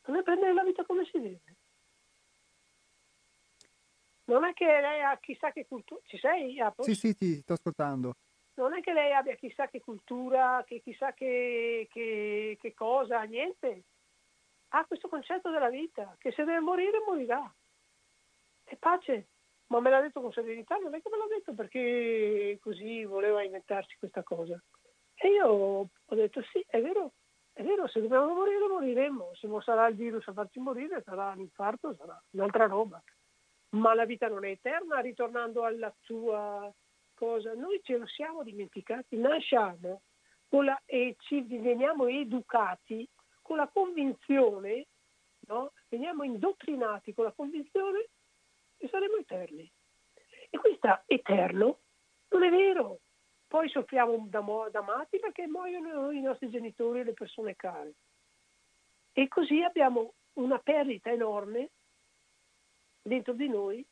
[0.00, 1.56] Deve prendere la vita come si deve.
[4.24, 6.00] Non è che lei ha chissà che cultura.
[6.06, 6.86] Ci sei, Apos?
[6.86, 8.14] Sì, sì, ti sto ascoltando.
[8.54, 13.84] Non è che lei abbia chissà che cultura, che chissà che, che, che cosa, niente.
[14.68, 17.54] Ha questo concetto della vita, che se deve morire, morirà.
[18.64, 19.28] E pace.
[19.68, 23.42] Ma me l'ha detto con serenità, non è che me l'ha detto perché così voleva
[23.42, 24.60] inventarsi questa cosa.
[25.14, 27.12] E io ho detto sì, è vero,
[27.52, 29.34] è vero, se dobbiamo morire, moriremo.
[29.34, 33.02] Se non sarà il virus a farci morire, sarà l'infarto, sarà un'altra roba.
[33.70, 36.72] Ma la vita non è eterna, ritornando alla tua
[37.14, 37.54] cosa.
[37.54, 40.02] Noi ce lo siamo dimenticati, nasciamo
[40.50, 43.08] la, e ci veniamo educati
[43.42, 44.86] con la convinzione,
[45.48, 45.72] no?
[45.88, 48.08] veniamo indottrinati con la convinzione
[48.76, 49.70] che saremo eterni.
[50.50, 51.80] E questo eterno
[52.28, 53.00] non è vero,
[53.46, 57.94] poi soffriamo da, da matti perché muoiono i nostri genitori e le persone care.
[59.12, 61.70] E così abbiamo una perdita enorme
[63.02, 63.86] dentro di noi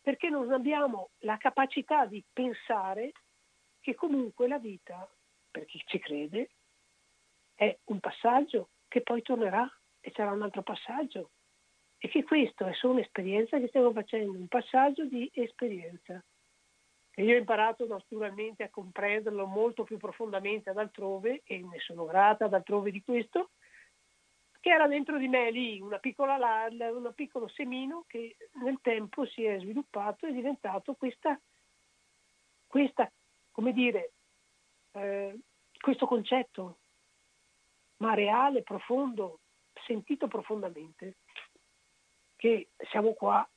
[0.00, 3.12] perché non abbiamo la capacità di pensare
[3.80, 5.08] che comunque la vita,
[5.50, 6.50] per chi ci crede,
[7.54, 9.68] è un passaggio che poi tornerà
[10.00, 11.30] e sarà un altro passaggio
[12.06, 16.22] e che questo è solo un'esperienza che stiamo facendo, un passaggio di esperienza.
[17.10, 22.04] E io ho imparato naturalmente a comprenderlo molto più profondamente ad altrove e ne sono
[22.04, 23.50] grata ad altrove di questo,
[24.60, 29.42] che era dentro di me lì una piccola, un piccolo semino che nel tempo si
[29.42, 31.36] è sviluppato e è diventato questa,
[32.68, 33.10] questa
[33.50, 34.12] come dire,
[34.92, 35.36] eh,
[35.80, 36.78] questo concetto,
[37.96, 39.40] ma reale, profondo,
[39.84, 41.16] sentito profondamente,
[42.46, 43.48] che siamo qua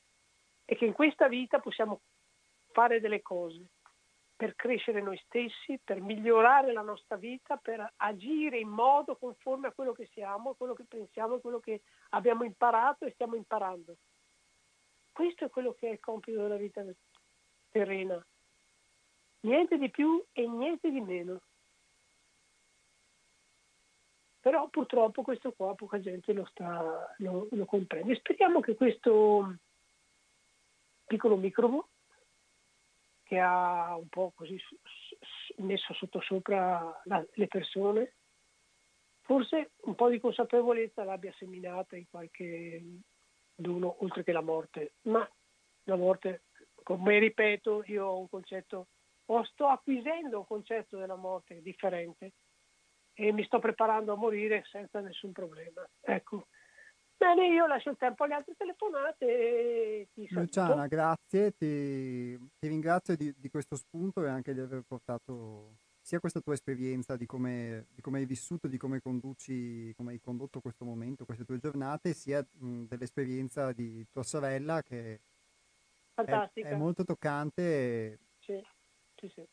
[0.66, 2.02] e che in questa vita possiamo
[2.72, 3.68] fare delle cose
[4.36, 9.74] per crescere noi stessi, per migliorare la nostra vita, per agire in modo conforme a
[9.74, 11.82] quello che siamo, a quello che pensiamo, a quello che
[12.12, 13.98] abbiamo imparato e stiamo imparando.
[15.12, 16.84] Questo è quello che è il compito della vita
[17.70, 18.26] terrena.
[19.42, 21.42] Niente di più e niente di meno.
[24.50, 28.16] Però purtroppo questo qua poca gente lo, sta, lo, lo comprende.
[28.16, 29.60] Speriamo che questo
[31.06, 31.90] piccolo microbo
[33.22, 34.60] che ha un po' così
[35.58, 38.16] messo sotto sopra la, le persone,
[39.22, 42.84] forse un po' di consapevolezza l'abbia seminata in qualche
[43.54, 44.94] d'uno, oltre che la morte.
[45.02, 45.30] Ma
[45.84, 46.46] la morte,
[46.82, 48.88] come ripeto, io ho un concetto,
[49.26, 52.32] o sto acquisendo un concetto della morte differente
[53.20, 55.86] e mi sto preparando a morire senza nessun problema.
[56.00, 56.48] Ecco,
[57.18, 60.46] Bene, io lascio il tempo alle altre telefonate e ti saluto.
[60.46, 66.22] Luciana, grazie, ti, ti ringrazio di, di, questo spunto e anche di aver portato sia
[66.22, 70.62] questa tua esperienza di come, di come hai vissuto, di come conduci, come hai condotto
[70.62, 75.20] questo momento, queste tue giornate, sia mh, dell'esperienza di tua sorella che
[76.16, 78.18] è, è, molto toccante.
[78.40, 78.66] Sì,
[79.16, 79.46] sì, sì.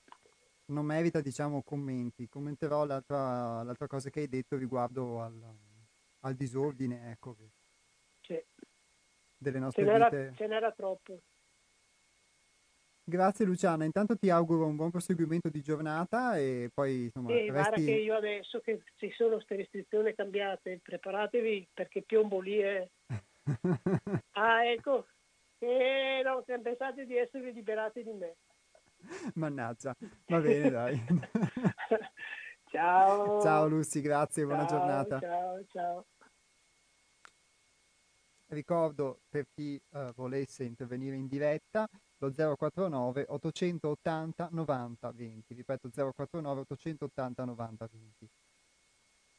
[0.67, 2.29] Non merita, diciamo, commenti.
[2.29, 5.41] Commenterò l'altra, l'altra cosa che hai detto riguardo al,
[6.21, 7.37] al disordine, ecco,
[8.21, 8.43] sì.
[9.37, 10.33] delle nostre ce n'era, vite.
[10.37, 11.21] Ce n'era troppo.
[13.09, 17.31] Grazie Luciana, intanto ti auguro un buon proseguimento di giornata e poi insomma...
[17.37, 22.61] Sì, guarda che io adesso che ci sono queste restrizioni cambiate, preparatevi perché piombo lì
[22.61, 22.91] e...
[24.33, 25.07] ah ecco,
[25.59, 28.35] e no, pensate di esservi liberati di me.
[29.35, 29.95] Mannaggia,
[30.27, 31.05] va bene dai.
[32.71, 33.41] ciao.
[33.41, 35.21] Ciao Lucy, grazie, ciao, buona giornata.
[35.21, 36.07] Ciao, ciao.
[38.49, 41.89] Ricordo per chi uh, volesse intervenire in diretta
[42.19, 48.31] lo 049 880 90 20, ripeto 049 880 90 20.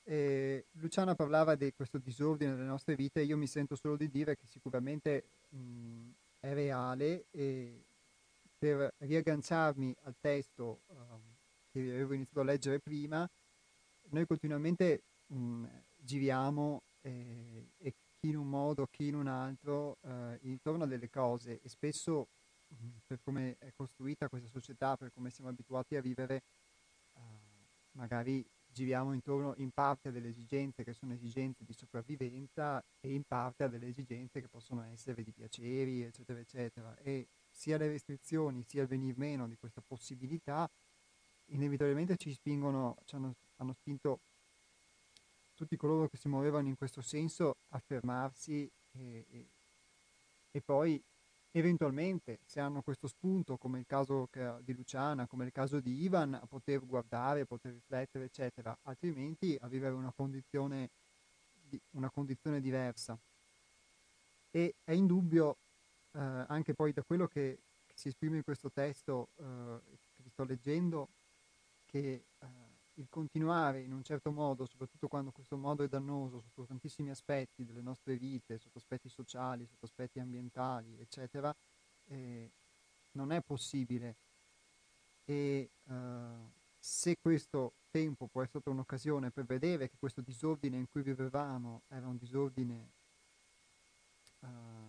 [0.10, 4.38] E Luciana parlava di questo disordine nelle nostre vite, io mi sento solo di dire
[4.38, 6.10] che sicuramente mh,
[6.40, 7.87] è reale e
[8.58, 10.96] per riagganciarmi al testo uh,
[11.72, 13.30] che avevo iniziato a leggere prima,
[14.10, 20.40] noi continuamente mh, giriamo eh, e chi in un modo, chi in un altro, eh,
[20.44, 22.30] intorno a delle cose e spesso
[23.06, 26.44] per come è costruita questa società, per come siamo abituati a vivere,
[27.14, 27.22] uh,
[27.92, 33.24] magari giriamo intorno in parte a delle esigenze che sono esigenze di sopravvivenza e in
[33.24, 36.98] parte a delle esigenze che possono essere di piaceri, eccetera, eccetera.
[36.98, 37.28] E
[37.58, 40.70] sia le restrizioni sia il venir meno di questa possibilità
[41.48, 44.20] inevitabilmente ci spingono, ci hanno, hanno spinto
[45.54, 49.50] tutti coloro che si muovevano in questo senso a fermarsi e, e,
[50.52, 51.04] e poi
[51.52, 54.30] eventualmente se hanno questo spunto, come il caso
[54.62, 59.58] di Luciana, come il caso di Ivan, a poter guardare, a poter riflettere, eccetera, altrimenti
[59.60, 60.92] a vivere una condizione,
[61.92, 63.20] una condizione diversa.
[64.52, 65.58] E è indubbio,
[66.18, 70.30] eh, anche poi da quello che, che, si esprime in questo testo eh, che vi
[70.30, 71.10] sto leggendo,
[71.86, 72.48] che eh,
[72.96, 77.64] il continuare in un certo modo, soprattutto quando questo modo è dannoso sotto tantissimi aspetti
[77.64, 81.56] delle nostre vite, sotto aspetti sociali, sotto aspetti ambientali, eccetera,
[82.06, 82.52] eh,
[83.12, 84.16] non è possibile.
[85.24, 85.94] E uh,
[86.80, 91.84] se questo tempo può essere stata un'occasione per vedere che questo disordine in cui vivevamo
[91.90, 92.90] era un disordine
[94.40, 94.87] uh,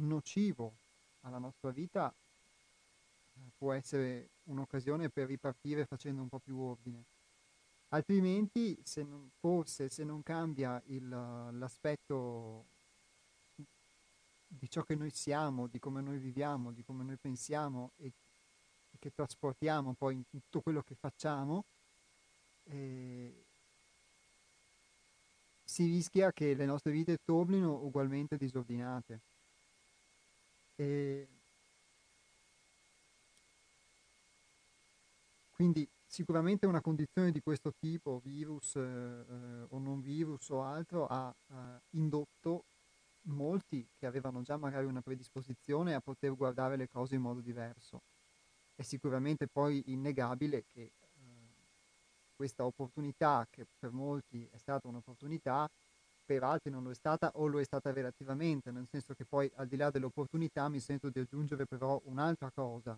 [0.00, 0.78] nocivo
[1.20, 2.14] alla nostra vita,
[3.32, 7.04] uh, può essere un'occasione per ripartire facendo un po' più ordine.
[7.92, 12.68] Altrimenti, se non, forse, se non cambia il, l'aspetto
[14.46, 18.12] di ciò che noi siamo, di come noi viviamo, di come noi pensiamo e,
[18.90, 21.64] e che trasportiamo poi in tutto quello che facciamo,
[22.64, 23.44] eh,
[25.64, 29.20] si rischia che le nostre vite tornino ugualmente disordinate.
[30.80, 31.28] E
[35.50, 41.06] quindi Sicuramente una condizione di questo tipo, virus eh, eh, o non virus o altro,
[41.06, 41.54] ha eh,
[41.90, 42.64] indotto
[43.28, 48.02] molti che avevano già magari una predisposizione a poter guardare le cose in modo diverso.
[48.74, 51.20] È sicuramente poi innegabile che eh,
[52.34, 55.68] questa opportunità, che per molti è stata un'opportunità,
[56.30, 59.50] per altri non lo è stata o lo è stata relativamente, nel senso che poi
[59.56, 62.96] al di là dell'opportunità mi sento di aggiungere però un'altra cosa,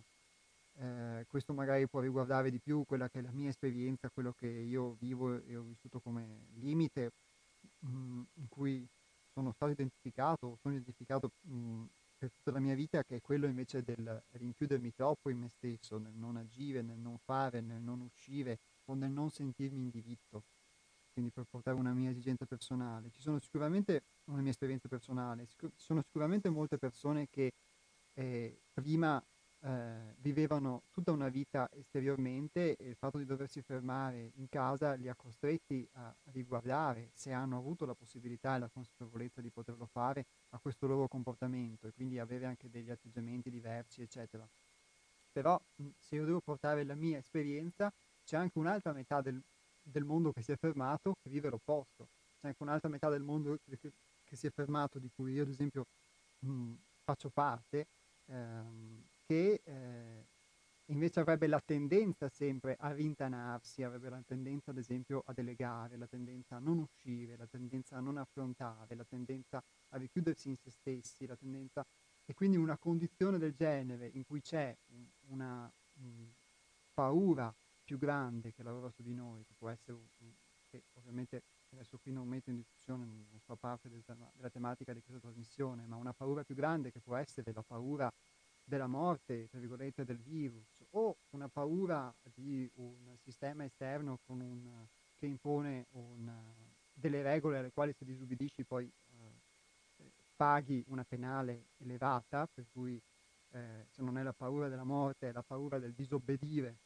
[0.75, 4.45] eh, questo magari può riguardare di più quella che è la mia esperienza, quello che
[4.45, 7.13] io vivo e ho vissuto come limite,
[7.79, 8.87] mh, mm, in cui
[9.33, 11.85] sono stato identificato, sono identificato mh, mm,
[12.19, 15.97] per tutta la mia vita, che è quello invece del rinchiudermi troppo in me stesso,
[15.97, 20.43] nel non agire, nel non fare, nel non uscire o nel non sentirmi in diritto.
[21.13, 23.11] Quindi per portare una mia esigenza personale.
[23.11, 27.53] Ci sono sicuramente una mia esperienza personale, ci sono sicuramente molte persone che
[28.13, 29.23] eh, prima
[29.65, 35.07] eh, vivevano tutta una vita esteriormente e il fatto di doversi fermare in casa li
[35.07, 40.25] ha costretti a riguardare, se hanno avuto la possibilità e la consapevolezza di poterlo fare,
[40.49, 44.47] a questo loro comportamento e quindi avere anche degli atteggiamenti diversi, eccetera.
[45.31, 45.59] Però
[45.97, 47.91] se io devo portare la mia esperienza,
[48.23, 49.41] c'è anche un'altra metà del,
[49.83, 52.07] del mondo che si è fermato che vive l'opposto.
[52.39, 53.77] C'è anche un'altra metà del mondo che,
[54.23, 55.85] che si è fermato, di cui io ad esempio
[56.45, 56.73] mh,
[57.03, 57.85] faccio parte,
[58.27, 60.25] ehm, che eh,
[60.91, 66.07] invece avrebbe la tendenza sempre a rintanarsi, avrebbe la tendenza ad esempio a delegare, la
[66.07, 70.71] tendenza a non uscire, la tendenza a non affrontare, la tendenza a richiudersi in se
[70.71, 71.83] stessi, la tendenza...
[72.25, 74.73] E quindi una condizione del genere in cui c'è
[75.27, 75.69] una
[75.99, 76.29] mh,
[76.93, 77.53] paura
[77.83, 79.97] più grande che lavora su di noi, che può essere,
[80.69, 84.03] che ovviamente adesso qui non metto in discussione, non fa parte del,
[84.33, 88.11] della tematica di questa trasmissione, ma una paura più grande che può essere la paura
[88.63, 95.25] della morte, tra virgolette, del virus, o una paura di un sistema esterno un, che
[95.25, 96.31] impone un,
[96.93, 103.01] delle regole alle quali se disubbidisci poi eh, paghi una penale elevata, per cui
[103.51, 106.77] eh, se non è la paura della morte, è la paura del disobbedire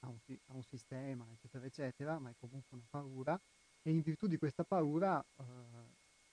[0.00, 3.40] a un, a un, sistema, eccetera, eccetera, ma è comunque una paura.
[3.82, 5.44] E in virtù di questa paura eh,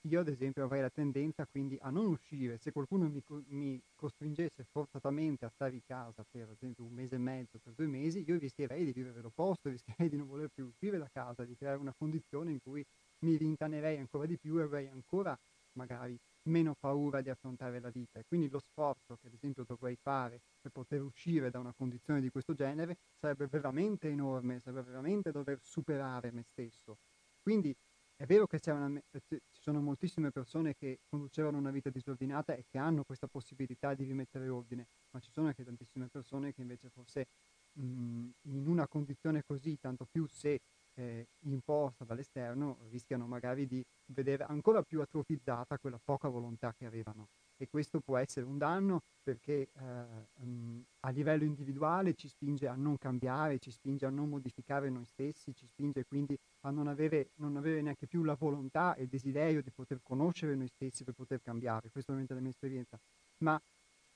[0.08, 4.64] io ad esempio avrei la tendenza quindi a non uscire, se qualcuno mi, mi, costringesse
[4.66, 8.24] forzatamente a stare in casa per ad esempio un mese e mezzo, per due mesi,
[8.28, 11.78] io rischierei di vivere l'opposto, rischierei di non voler più uscire da casa, di creare
[11.78, 12.86] una condizione in cui
[13.20, 15.38] mi rintanerei ancora di più e avrei ancora
[15.74, 16.18] magari
[16.48, 18.20] meno paura di affrontare la vita.
[18.20, 22.22] E quindi lo sforzo che ad esempio dovrei fare per poter uscire da una condizione
[22.22, 26.98] di questo genere sarebbe veramente enorme, sarebbe veramente dover superare me stesso.
[27.42, 27.76] Quindi
[28.18, 32.78] è vero che una, ci sono moltissime persone che conducevano una vita disordinata e che
[32.78, 37.28] hanno questa possibilità di rimettere ordine, ma ci sono anche tantissime persone che invece forse
[37.74, 40.60] mh, in una condizione così, tanto più se
[40.96, 47.28] eh, imposta dall'esterno, rischiano magari di vedere ancora più atrofizzata quella poca volontà che avevano.
[47.58, 52.76] E questo può essere un danno perché eh, um, a livello individuale ci spinge a
[52.76, 57.32] non cambiare, ci spinge a non modificare noi stessi, ci spinge quindi a non avere,
[57.36, 61.14] non avere neanche più la volontà e il desiderio di poter conoscere noi stessi per
[61.14, 63.00] poter cambiare, questa è la mia esperienza,
[63.38, 63.60] ma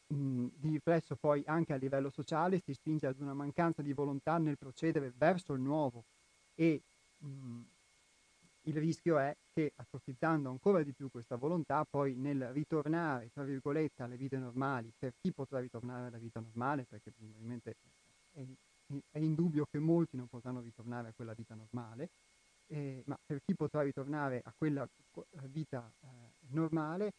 [0.07, 4.37] mh, di riflesso poi anche a livello sociale si spinge ad una mancanza di volontà
[4.37, 6.03] nel procedere verso il nuovo
[6.59, 6.81] e
[7.19, 7.61] mh,
[8.63, 14.03] il rischio è che atrofizzando ancora di più questa volontà, poi nel ritornare, tra virgolette,
[14.03, 17.77] alle vite normali, per chi potrà ritornare alla vita normale, perché probabilmente
[18.33, 18.43] è,
[19.09, 22.09] è indubbio che molti non potranno ritornare a quella vita normale,
[22.67, 24.87] eh, ma per chi potrà ritornare a quella
[25.47, 26.07] vita eh,
[26.49, 27.13] normale,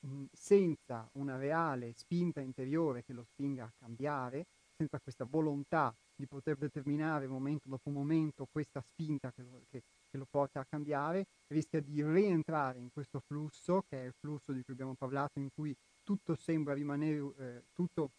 [0.00, 4.44] mh, senza una reale spinta interiore che lo spinga a cambiare,
[4.78, 10.16] senza questa volontà di poter determinare momento dopo momento questa spinta che lo, che, che
[10.16, 14.62] lo, porta a cambiare, rischia di rientrare in questo flusso, che è il flusso di
[14.62, 15.74] cui abbiamo parlato, in cui
[16.04, 18.12] tutto sembra rimanere, eh, tutto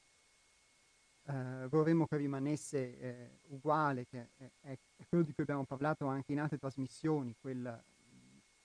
[1.23, 6.33] eh, vorremmo che rimanesse eh, uguale, che è, è, quello di cui abbiamo parlato anche
[6.33, 7.83] in altre trasmissioni, quel,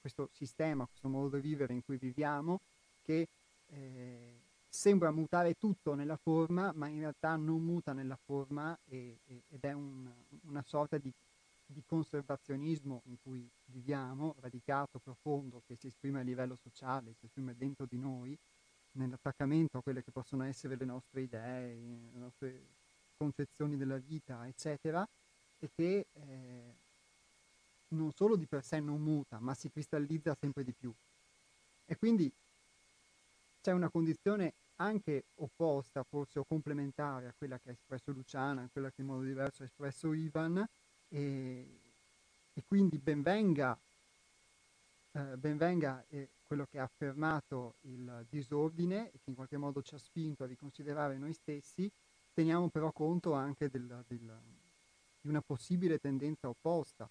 [0.00, 2.60] questo sistema, questo modo di vivere in cui viviamo,
[3.02, 3.28] che
[3.66, 4.43] eh,
[4.74, 9.62] sembra mutare tutto nella forma, ma in realtà non muta nella forma e, e, ed
[9.62, 10.12] è un,
[10.42, 11.12] una sorta di,
[11.64, 17.54] di, conservazionismo in cui viviamo, radicato, profondo, che si esprime a livello sociale, si esprime
[17.56, 18.36] dentro di noi,
[18.92, 21.76] nell'attaccamento a quelle che possono essere le nostre idee,
[22.12, 22.66] le nostre
[23.16, 25.08] concezioni della vita, eccetera,
[25.60, 26.74] e che eh,
[27.88, 30.92] non solo di per sé non muta, ma si cristallizza sempre di più.
[31.86, 32.30] E quindi
[33.60, 38.68] c'è una condizione anche opposta, forse o complementare a quella che ha espresso Luciana, a
[38.70, 40.64] quella che in modo diverso ha espresso Ivan,
[41.08, 41.80] e,
[42.52, 43.78] e quindi benvenga,
[45.12, 49.94] eh, benvenga eh, quello che ha affermato il disordine e che in qualche modo ci
[49.94, 51.90] ha spinto a riconsiderare noi stessi,
[52.32, 54.40] teniamo però conto anche del, del,
[55.20, 57.08] di una possibile tendenza opposta.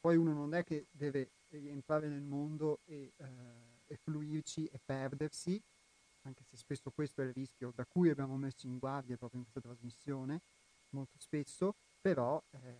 [0.00, 3.24] Poi uno non è che deve entrare nel mondo e, eh,
[3.86, 5.62] e fluirci e perdersi,
[6.24, 9.46] anche se spesso questo è il rischio da cui abbiamo messo in guardia proprio in
[9.50, 10.40] questa trasmissione,
[10.90, 12.78] molto spesso, però eh,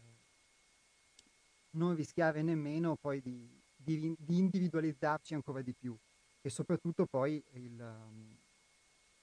[1.70, 5.96] non rischiare nemmeno poi di, di, di, individualizzarci ancora di più
[6.40, 8.36] e soprattutto poi il, um,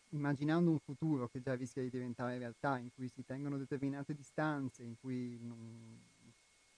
[0.10, 4.84] immaginando un futuro che già rischia di diventare realtà, in cui si tengono determinate distanze,
[4.84, 6.00] in cui non,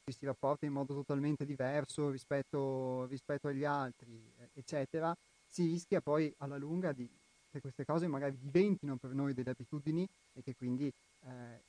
[0.05, 5.15] ci si rapporta in modo totalmente diverso rispetto, rispetto agli altri, eccetera,
[5.45, 7.09] si rischia poi alla lunga di
[7.53, 10.91] che queste cose magari diventino per noi delle abitudini e che quindi
[11.21, 11.63] eh,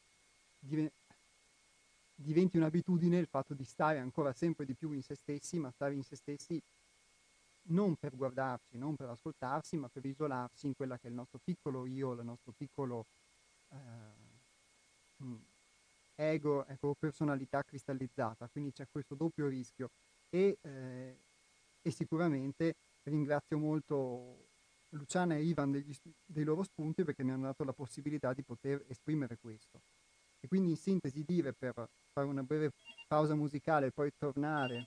[0.59, 0.93] div-
[2.15, 5.95] diventi un'abitudine il fatto di stare ancora sempre di più in se stessi, ma stare
[5.95, 6.61] in se stessi
[7.67, 11.39] non per guardarsi, non per ascoltarsi, ma per isolarsi in quella che è il nostro
[11.43, 13.07] piccolo io, il nostro piccolo
[13.69, 13.77] eh,
[16.15, 18.49] ego, ecco, personalità cristallizzata.
[18.49, 19.91] Quindi c'è questo doppio rischio
[20.31, 21.19] e, eh,
[21.83, 24.54] e sicuramente ringrazio molto
[24.95, 28.85] Luciana e Ivan degli, dei loro spunti perché mi hanno dato la possibilità di poter
[28.89, 29.81] esprimere questo.
[30.41, 31.73] E quindi in sintesi dire per
[32.13, 32.73] fare una breve
[33.07, 34.85] pausa musicale e poi tornare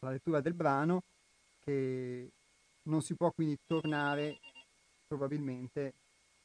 [0.00, 1.02] alla lettura del brano
[1.60, 2.30] che
[2.82, 4.38] non si può quindi tornare
[5.06, 5.94] probabilmente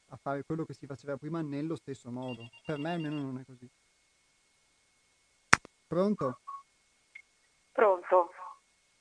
[0.06, 2.48] a fare quello che si faceva prima nello stesso modo.
[2.64, 3.68] Per me almeno non è così.
[5.86, 6.40] Pronto?
[7.72, 8.30] Pronto.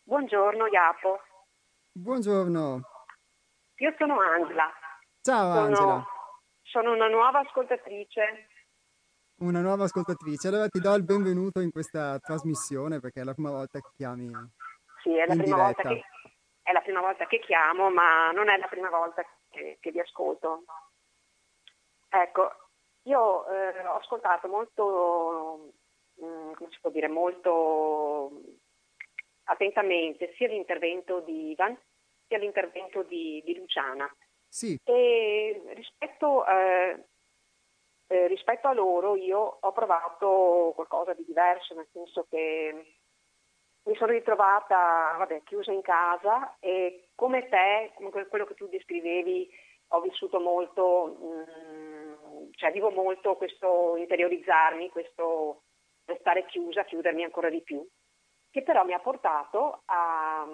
[0.03, 1.19] Buongiorno Iapo.
[1.91, 2.90] Buongiorno.
[3.81, 4.71] Io sono Angela.
[5.21, 6.05] Ciao sono, Angela.
[6.61, 8.47] Sono una nuova ascoltatrice.
[9.39, 10.49] Una nuova ascoltatrice.
[10.49, 14.29] Allora ti do il benvenuto in questa trasmissione perché è la prima volta che chiami.
[15.01, 16.03] Sì, è la, prima volta che,
[16.61, 19.99] è la prima volta che chiamo, ma non è la prima volta che, che vi
[19.99, 20.63] ascolto.
[22.07, 22.51] Ecco,
[23.05, 25.73] io eh, ho ascoltato molto,
[26.17, 28.31] mh, mm, come si può dire, molto
[29.45, 31.75] attentamente sia l'intervento di Ivan
[32.31, 34.09] sia l'intervento di, di Luciana.
[34.47, 34.79] Sì.
[34.85, 37.03] E rispetto, eh,
[38.07, 42.99] eh, rispetto, a loro io ho provato qualcosa di diverso, nel senso che
[43.83, 49.49] mi sono ritrovata vabbè, chiusa in casa e come te, come quello che tu descrivevi,
[49.89, 55.63] ho vissuto molto, mh, mm, cioè vivo molto questo interiorizzarmi, questo
[56.05, 57.85] restare chiusa, chiudermi ancora di più,
[58.49, 60.47] che però mi ha portato a,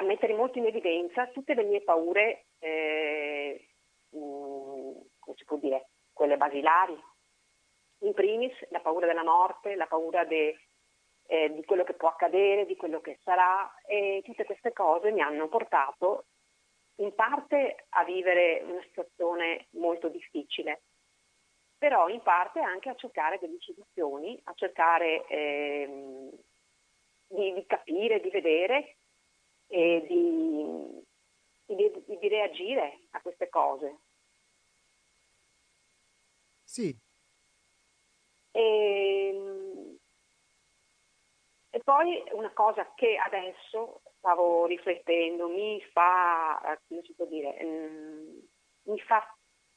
[0.00, 3.68] a mettere molto in evidenza tutte le mie paure, eh,
[4.08, 4.18] mh,
[5.18, 6.98] come si può dire, quelle basilari.
[8.02, 10.58] In primis la paura della morte, la paura de,
[11.26, 15.20] eh, di quello che può accadere, di quello che sarà e tutte queste cose mi
[15.20, 16.24] hanno portato
[16.96, 20.82] in parte a vivere una situazione molto difficile,
[21.76, 26.30] però in parte anche a cercare delle soluzioni, a cercare ehm,
[27.28, 28.96] di, di, capire, di vedere
[29.70, 33.98] e di, di, di reagire a queste cose.
[36.64, 36.96] Sì.
[38.50, 39.98] E,
[41.70, 48.38] e poi una cosa che adesso stavo riflettendo mi fa, come si può dire, mm,
[48.82, 49.24] mi fa,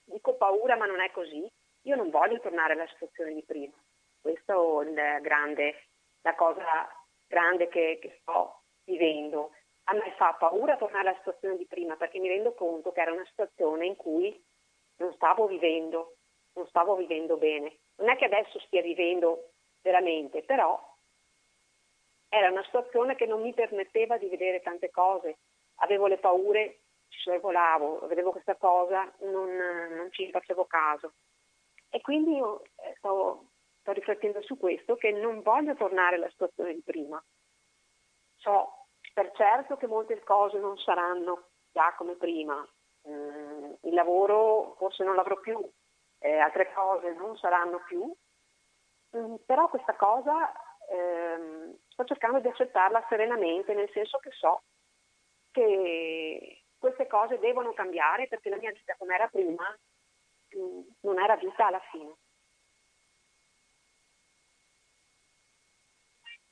[0.04, 1.48] dico paura ma non è così,
[1.86, 3.78] io non voglio tornare alla situazione di prima.
[4.20, 5.89] Questa è grande,
[6.22, 6.88] la cosa
[7.28, 9.52] grande che, che sto vivendo
[9.86, 13.11] a me fa paura tornare alla situazione di prima perché mi rendo conto che era
[13.11, 14.41] una situazione in cui
[14.97, 16.15] non stavo vivendo,
[16.53, 17.79] non stavo vivendo bene.
[17.97, 20.79] Non è che adesso stia vivendo veramente, però
[22.29, 25.39] era una situazione che non mi permetteva di vedere tante cose.
[25.75, 31.13] Avevo le paure, ci sorvolavo, vedevo questa cosa, non, non ci facevo caso.
[31.89, 33.49] E quindi io eh, sto,
[33.81, 37.23] sto riflettendo su questo, che non voglio tornare alla situazione di prima.
[38.38, 38.82] So
[39.14, 42.68] per certo che molte cose non saranno già come prima,
[43.07, 45.59] mm, il lavoro forse non l'avrò più,
[46.20, 48.11] eh, altre cose non saranno più,
[49.16, 50.51] mm, però questa cosa
[50.89, 54.64] ehm, sto cercando di accettarla serenamente, nel senso che so
[55.51, 59.78] che queste cose devono cambiare perché la mia vita come era prima
[60.57, 62.16] mm, non era vita alla fine.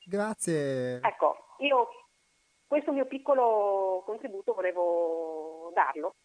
[0.04, 1.00] Grazie.
[1.02, 1.88] Ecco, io
[2.72, 6.16] questo mio piccolo contributo volevo darlo.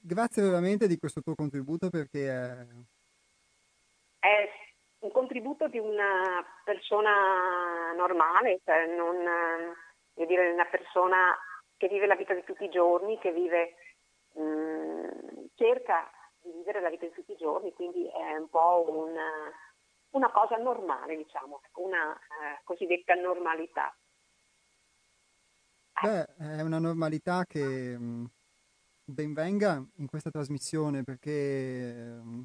[0.00, 2.66] Grazie veramente di questo tuo contributo perché è...
[4.18, 4.50] È
[4.98, 9.14] un contributo di una persona normale, cioè non,
[10.14, 11.38] voglio dire, una persona
[11.76, 13.74] che vive la vita di tutti i giorni, che vive,
[14.32, 18.84] mh, mm, cerca di vivere la vita di tutti i giorni, quindi è un po'
[18.88, 19.52] una,
[20.12, 23.94] una cosa normale, diciamo, una eh, cosiddetta normalità.
[26.00, 28.30] Beh, è una normalità che mh,
[29.04, 32.42] ben venga in questa trasmissione perché mh,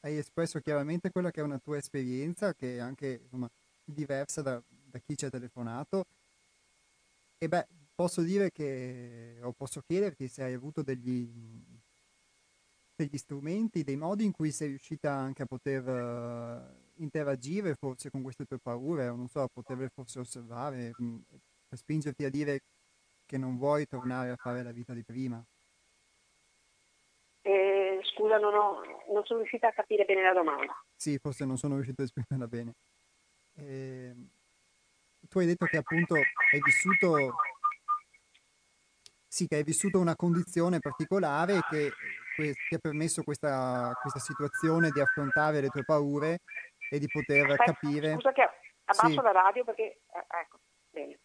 [0.00, 3.48] hai espresso chiaramente quella che è una tua esperienza che è anche insomma,
[3.84, 6.04] diversa da, da chi ci ha telefonato
[7.38, 11.30] e beh, posso dire che o posso chiederti se hai avuto degli,
[12.94, 18.22] degli strumenti, dei modi in cui sei riuscita anche a poter uh, interagire forse con
[18.22, 21.18] queste tue paure, o non so, poterle forse osservare, mh, mm,
[21.68, 22.60] per spingerti a dire
[23.24, 25.44] che non vuoi tornare a fare la vita di prima?
[27.42, 28.80] Eh, scusa, non, ho,
[29.12, 30.82] non, sono riuscita a capire bene la domanda.
[30.96, 32.74] Sì, forse non sono riuscito a esprimerla bene.
[33.54, 34.14] Eh,
[35.28, 37.36] tu hai detto che appunto hai vissuto,
[39.26, 41.92] sì, che hai vissuto una condizione particolare che,
[42.36, 46.40] che ti ha permesso questa, questa situazione di affrontare le tue paure
[46.90, 48.12] e di poter Aspetta, capire...
[48.14, 48.48] Scusa che
[48.84, 49.16] abbasso sì.
[49.16, 49.82] la radio perché...
[49.82, 50.58] Eh, ecco,
[50.90, 51.18] bene.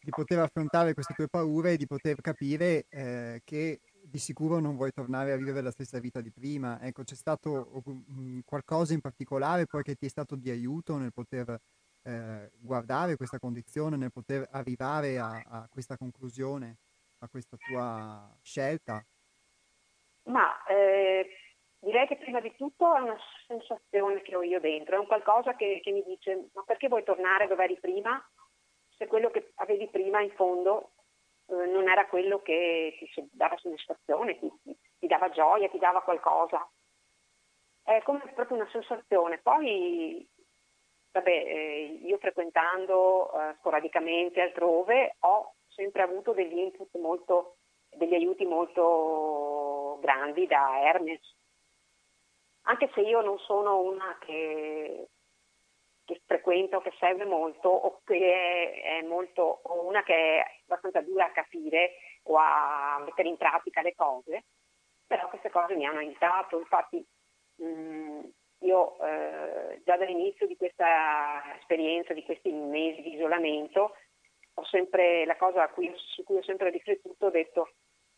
[0.00, 4.76] Di poter affrontare queste tue paure e di poter capire eh, che di sicuro non
[4.76, 6.80] vuoi tornare a vivere la stessa vita di prima.
[6.80, 11.12] Ecco, c'è stato um, qualcosa in particolare poi che ti è stato di aiuto nel
[11.12, 11.56] poter
[12.02, 16.78] eh, guardare questa condizione, nel poter arrivare a, a, questa conclusione,
[17.18, 19.04] a questa tua scelta?
[20.24, 21.26] Ma eh,
[21.82, 23.18] Direi che prima di tutto è una
[23.48, 27.02] sensazione che ho io dentro, è un qualcosa che, che mi dice ma perché vuoi
[27.02, 28.24] tornare dove eri prima
[28.96, 30.92] se quello che avevi prima in fondo
[31.46, 34.48] eh, non era quello che ti dava soddisfazione, ti,
[34.98, 36.70] ti, dava gioia, ti dava qualcosa.
[37.82, 39.38] È come proprio una sensazione.
[39.38, 40.24] Poi,
[41.10, 47.56] vabbè, eh, io frequentando eh, sporadicamente altrove ho sempre avuto degli input molto,
[47.88, 51.40] degli aiuti molto grandi da Hermes.
[52.72, 55.08] Anche se io non sono una che
[56.04, 58.16] che frequenta o che segue molto o che
[58.82, 61.92] è, è molto, o una che è abbastanza dura a capire
[62.24, 64.44] o a mettere in pratica le cose,
[65.06, 67.06] però queste cose mi hanno aiutato, infatti
[67.56, 68.20] mh, mm,
[68.60, 73.94] io eh, già dall'inizio di questa esperienza, di questi mesi di isolamento,
[74.54, 77.74] ho sempre, la cosa cui, su cui ho sempre riflettuto, ho detto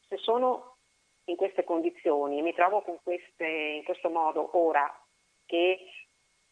[0.06, 0.73] se sono
[1.26, 4.92] in queste condizioni mi trovo queste, in questo modo ora
[5.46, 5.78] che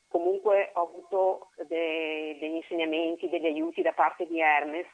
[0.08, 4.86] comunque ho avuto de- degli insegnamenti, degli aiuti da parte di Hermes,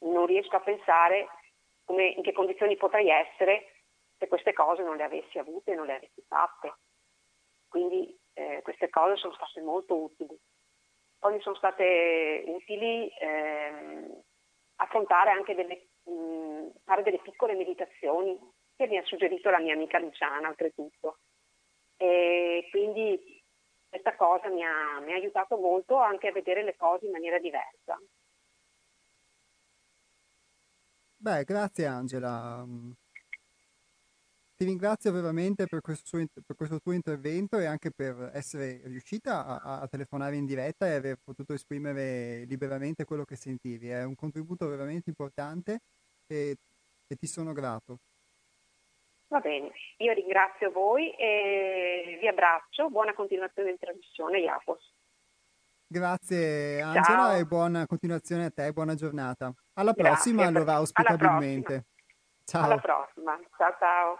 [0.00, 1.28] non riesco a pensare
[1.84, 3.72] come, in che condizioni potrei essere
[4.18, 6.74] se queste cose non le avessi avute, non le avessi fatte.
[7.68, 10.36] Quindi eh, queste cose sono state molto utili.
[11.18, 14.22] Poi mi sono state utili ehm,
[14.76, 18.38] affrontare anche delle, mh, fare delle piccole meditazioni
[18.78, 21.18] che mi ha suggerito la mia amica Luciana, oltretutto.
[21.96, 23.42] E quindi
[23.88, 27.40] questa cosa mi ha, mi ha aiutato molto anche a vedere le cose in maniera
[27.40, 28.00] diversa.
[31.16, 32.64] Beh, grazie Angela.
[34.54, 39.44] Ti ringrazio veramente per questo, suo, per questo, tuo intervento e anche per essere riuscita
[39.44, 43.88] a, a, telefonare in diretta e aver potuto esprimere liberamente quello che sentivi.
[43.88, 45.80] È un contributo veramente importante
[46.26, 46.56] e,
[47.06, 47.98] e ti sono grato.
[49.28, 52.88] Va bene, io ringrazio voi e vi abbraccio.
[52.88, 54.94] Buona continuazione di trasmissione, Iapos.
[55.86, 57.36] Grazie Angela Ciao.
[57.36, 59.52] e buona continuazione a te, buona giornata.
[59.74, 61.72] Alla prossima Grazie, allora auspicabilmente.
[61.72, 61.84] Alla
[62.44, 62.64] ciao.
[62.64, 63.38] Alla prossima.
[63.56, 64.18] Ciao ciao.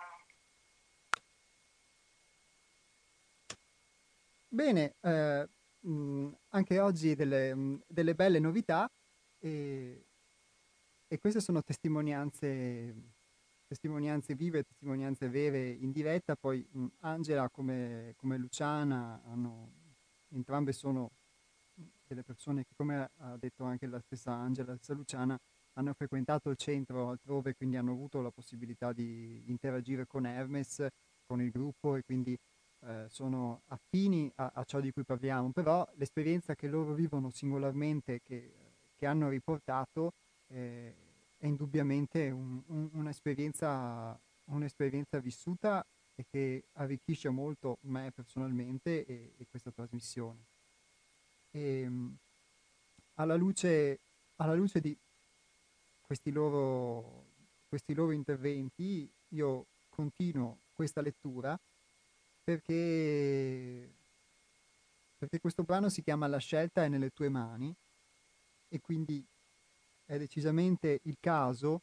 [4.46, 5.48] Bene, eh,
[5.80, 8.90] mh, anche oggi delle, mh, delle belle novità
[9.38, 10.06] e,
[11.06, 12.94] e queste sono testimonianze
[13.68, 19.72] testimonianze vive, testimonianze vere in diretta, poi mh, Angela come, come Luciana hanno,
[20.30, 21.12] entrambe sono
[22.06, 25.38] delle persone che come ha detto anche la stessa Angela, la stessa Luciana,
[25.74, 30.84] hanno frequentato il centro altrove, quindi hanno avuto la possibilità di interagire con Hermes,
[31.26, 32.36] con il gruppo e quindi
[32.80, 38.20] eh, sono affini a, a, ciò di cui parliamo, però l'esperienza che loro vivono singolarmente,
[38.22, 38.52] che,
[38.96, 40.14] che hanno riportato,
[40.48, 41.07] eh,
[41.38, 49.46] è indubbiamente un, un, un'esperienza, un'esperienza, vissuta e che arricchisce molto me personalmente e, e
[49.48, 50.46] questa trasmissione.
[51.50, 52.16] E, ehm,
[53.14, 54.00] alla, luce,
[54.36, 54.96] alla luce di
[56.00, 57.26] questi loro,
[57.68, 61.58] questi loro interventi io continuo questa lettura
[62.42, 63.94] perché,
[65.18, 67.74] perché questo brano si chiama La scelta è nelle tue mani
[68.68, 69.24] e quindi
[70.08, 71.82] è decisamente il caso,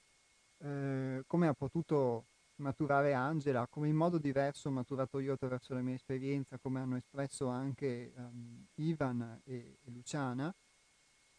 [0.57, 5.81] eh, come ha potuto maturare Angela, come in modo diverso ho maturato io attraverso la
[5.81, 10.51] mia esperienza, come hanno espresso anche um, Ivan e, e Luciana,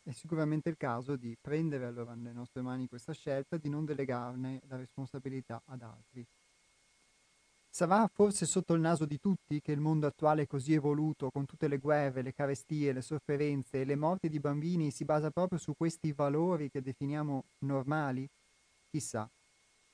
[0.02, 4.60] è sicuramente il caso di prendere allora nelle nostre mani questa scelta, di non delegarne
[4.68, 6.24] la responsabilità ad altri.
[7.76, 11.44] Sarà forse sotto il naso di tutti che il mondo attuale è così evoluto, con
[11.44, 15.58] tutte le guerre, le carestie, le sofferenze e le morti di bambini, si basa proprio
[15.58, 18.26] su questi valori che definiamo normali?
[18.88, 19.30] Chissà.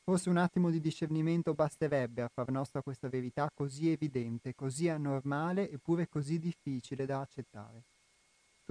[0.05, 5.69] Forse un attimo di discernimento basterebbe a far nostra questa verità così evidente, così anormale
[5.69, 7.83] eppure così difficile da accettare.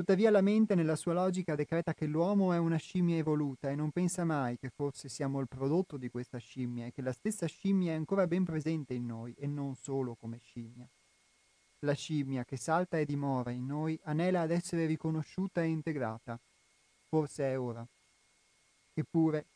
[0.02, 3.92] Tuttavia la mente nella sua logica decreta che l'uomo è una scimmia evoluta e non
[3.92, 7.92] pensa mai che forse siamo il prodotto di questa scimmia e che la stessa scimmia
[7.92, 10.90] è ancora ben presente in noi e non solo come scimmia.
[11.82, 16.42] La scimmia che salta e dimora in noi anela ad essere riconosciuta e integrata.
[17.08, 17.88] Forse è ora.
[18.96, 19.50] Eppure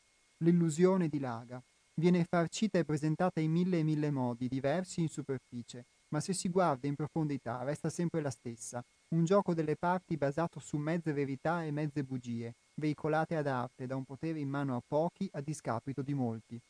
[0.44, 1.60] l'illusione dilaga,
[1.94, 6.48] viene farcita e presentata in mille e mille modi, diversi in superficie, ma se si
[6.50, 11.62] guarda in profondità resta sempre la stessa, un gioco delle parti basato su mezze verità
[11.64, 16.02] e mezze bugie, veicolate ad arte da un potere in mano a pochi a discapito
[16.02, 16.60] di molti.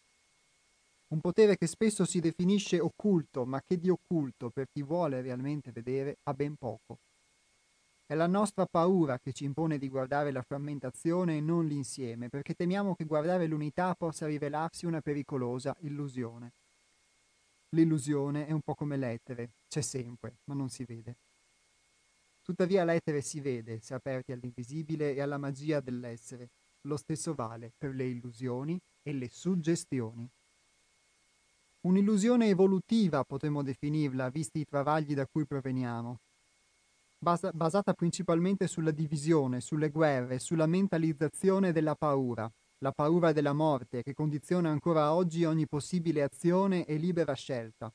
[1.08, 5.70] Un potere che spesso si definisce occulto, ma che di occulto, per chi vuole realmente
[5.70, 6.98] vedere, ha ben poco.
[8.04, 12.54] È la nostra paura che ci impone di guardare la frammentazione e non l'insieme, perché
[12.54, 16.52] temiamo che guardare l'unità possa rivelarsi una pericolosa illusione.
[17.70, 21.16] L'illusione è un po' come l'etere, c'è sempre, ma non si vede.
[22.46, 26.50] Tuttavia l'etere si vede se aperti all'invisibile e alla magia dell'essere.
[26.82, 30.30] Lo stesso vale per le illusioni e le suggestioni.
[31.80, 36.18] Un'illusione evolutiva potremmo definirla, visti i travagli da cui proveniamo,
[37.18, 44.04] basa- basata principalmente sulla divisione, sulle guerre, sulla mentalizzazione della paura, la paura della morte
[44.04, 47.92] che condiziona ancora oggi ogni possibile azione e libera scelta.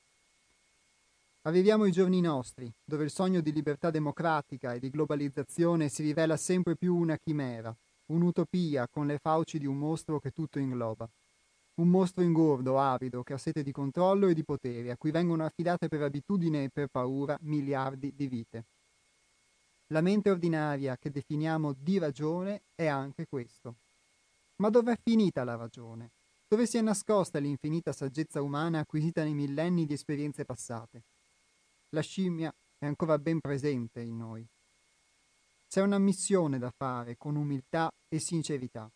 [1.43, 6.37] Arriviamo ai giorni nostri, dove il sogno di libertà democratica e di globalizzazione si rivela
[6.37, 7.75] sempre più una chimera,
[8.11, 11.09] un'utopia con le fauci di un mostro che tutto ingloba.
[11.79, 15.43] Un mostro ingordo, avido, che ha sete di controllo e di potere, a cui vengono
[15.43, 18.65] affidate per abitudine e per paura miliardi di vite.
[19.87, 23.77] La mente ordinaria che definiamo di ragione è anche questo.
[24.57, 26.11] Ma dov'è finita la ragione?
[26.47, 31.05] Dove si è nascosta l'infinita saggezza umana acquisita nei millenni di esperienze passate?
[31.93, 34.47] La scimmia è ancora ben presente in noi.
[35.67, 38.89] C'è una missione da fare con umiltà e sincerità.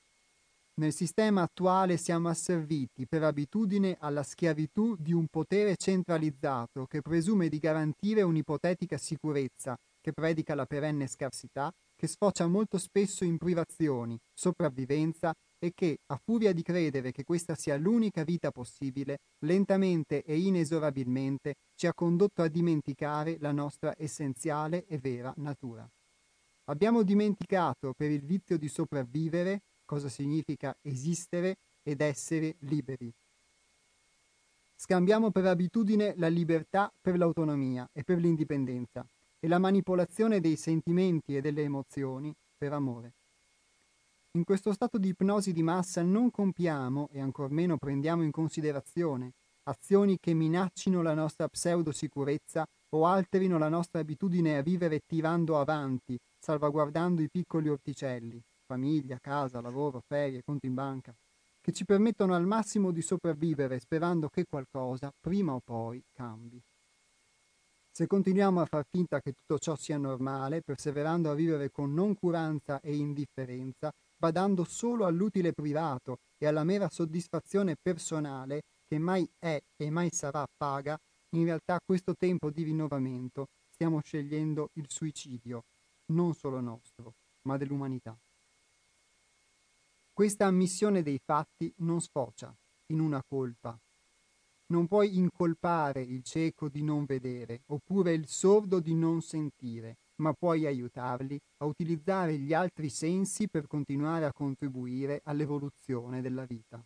[0.76, 7.50] Nel sistema attuale siamo asserviti per abitudine alla schiavitù di un potere centralizzato che presume
[7.50, 11.70] di garantire un'ipotetica sicurezza che predica la perenne scarsità,
[12.06, 17.56] che sfocia molto spesso in privazioni, sopravvivenza e che, a furia di credere che questa
[17.56, 24.86] sia l'unica vita possibile, lentamente e inesorabilmente ci ha condotto a dimenticare la nostra essenziale
[24.86, 25.90] e vera natura.
[26.66, 33.12] Abbiamo dimenticato per il vizio di sopravvivere cosa significa esistere ed essere liberi.
[34.76, 39.08] Scambiamo per abitudine la libertà per l'autonomia e per l'indipendenza
[39.40, 43.14] e la manipolazione dei sentimenti e delle emozioni per amore.
[44.36, 49.32] In questo stato di ipnosi di massa non compiamo, e ancor meno prendiamo in considerazione,
[49.64, 52.66] azioni che minaccino la nostra pseudosicurezza
[52.96, 59.62] o alterino la nostra abitudine a vivere tirando avanti, salvaguardando i piccoli orticelli, famiglia, casa,
[59.62, 61.16] lavoro, ferie, conti in banca,
[61.62, 66.62] che ci permettono al massimo di sopravvivere sperando che qualcosa, prima o poi, cambi.
[67.98, 72.82] Se continuiamo a far finta che tutto ciò sia normale, perseverando a vivere con noncuranza
[72.82, 79.90] e indifferenza, badando solo all'utile privato e alla mera soddisfazione personale che mai è e
[79.90, 81.00] mai sarà paga,
[81.38, 85.64] in realtà questo tempo di rinnovamento stiamo scegliendo il suicidio,
[86.08, 88.14] non solo nostro, ma dell'umanità.
[90.12, 92.54] Questa ammissione dei fatti non sfocia
[92.88, 93.80] in una colpa,
[94.68, 100.34] non puoi incolpare il cieco di non vedere, oppure il sordo di non sentire, ma
[100.34, 106.84] puoi aiutarli a utilizzare gli altri sensi per continuare a contribuire all'evoluzione della vita.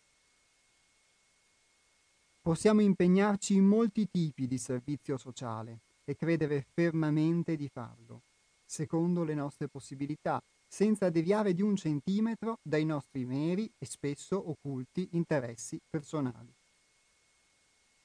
[2.41, 8.23] Possiamo impegnarci in molti tipi di servizio sociale e credere fermamente di farlo,
[8.65, 15.09] secondo le nostre possibilità, senza deviare di un centimetro dai nostri meri e spesso occulti
[15.11, 16.58] interessi personali.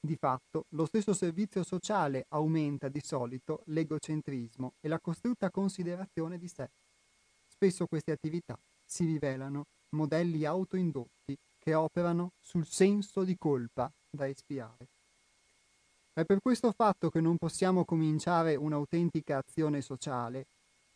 [0.05, 6.47] Di fatto, lo stesso servizio sociale aumenta di solito l'egocentrismo e la costrutta considerazione di
[6.47, 6.69] sé.
[7.47, 14.89] Spesso queste attività si rivelano modelli autoindotti che operano sul senso di colpa da espiare.
[16.13, 20.45] È per questo fatto che non possiamo cominciare un'autentica azione sociale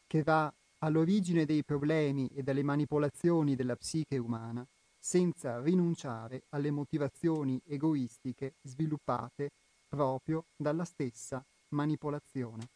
[0.06, 0.54] che va
[0.84, 4.64] all'origine dei problemi e delle manipolazioni della psiche umana
[5.00, 9.52] senza rinunciare alle motivazioni egoistiche sviluppate
[9.88, 12.70] proprio dalla stessa manipolazione.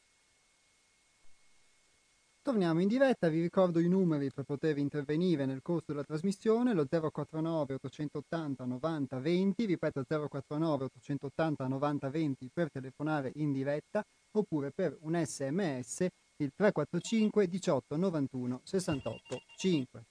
[2.44, 6.86] Torniamo in diretta, vi ricordo i numeri per poter intervenire nel corso della trasmissione, lo
[6.86, 14.98] 049 880 90 20, ripeto 049 880 90 20 per telefonare in diretta oppure per
[15.02, 16.08] un sms
[16.38, 20.06] il 345 18 91 68 5.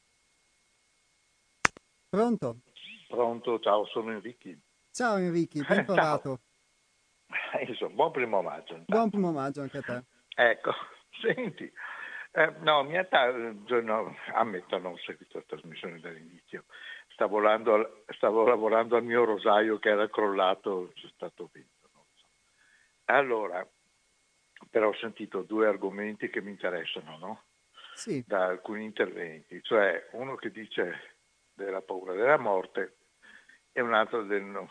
[2.13, 2.59] Pronto?
[3.09, 4.55] Pronto, ciao, sono Enrichi.
[4.91, 6.41] Ciao Enrichi, ben trovato.
[7.67, 8.75] Insomma, buon primo maggio.
[8.75, 8.93] Intanto.
[8.93, 10.05] Buon primo maggio anche a te.
[10.37, 10.73] Ecco,
[11.23, 11.73] senti,
[12.33, 13.01] eh, no, mi
[13.65, 16.67] giorno, ammetto, non ho seguito la trasmissione dall'inizio,
[17.15, 21.89] stavo lavorando, al, stavo lavorando al mio rosaio che era crollato, c'è stato vento.
[22.13, 22.27] So.
[23.07, 23.67] Allora,
[24.69, 27.43] però ho sentito due argomenti che mi interessano, no?
[27.95, 28.23] Sì.
[28.27, 31.12] Da alcuni interventi, cioè uno che dice
[31.65, 32.97] della paura della morte
[33.73, 34.69] e un altro del non,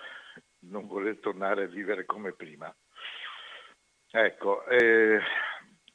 [0.60, 2.74] non voler tornare a vivere come prima.
[4.10, 5.20] Ecco, eh,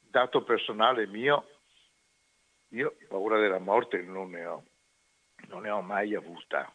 [0.01, 1.59] dato personale mio,
[2.69, 4.63] io paura della morte non ne ho,
[5.49, 6.73] non ne ho mai avuta,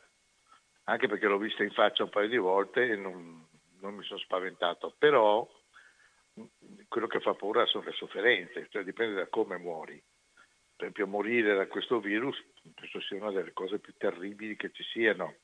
[0.84, 3.46] anche perché l'ho vista in faccia un paio di volte e non,
[3.80, 5.46] non mi sono spaventato, però
[6.88, 10.02] quello che fa paura sono le sofferenze, cioè dipende da come muori.
[10.74, 12.36] Per esempio morire da questo virus
[12.74, 15.36] penso sia una delle cose più terribili che ci siano.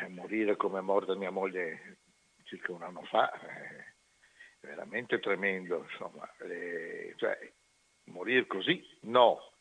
[0.00, 1.98] Eh, morire come è morta mia moglie
[2.44, 3.84] circa un anno fa è
[4.60, 6.28] veramente tremendo, insomma.
[6.40, 7.38] Eh, cioè,
[8.06, 9.52] morire così no.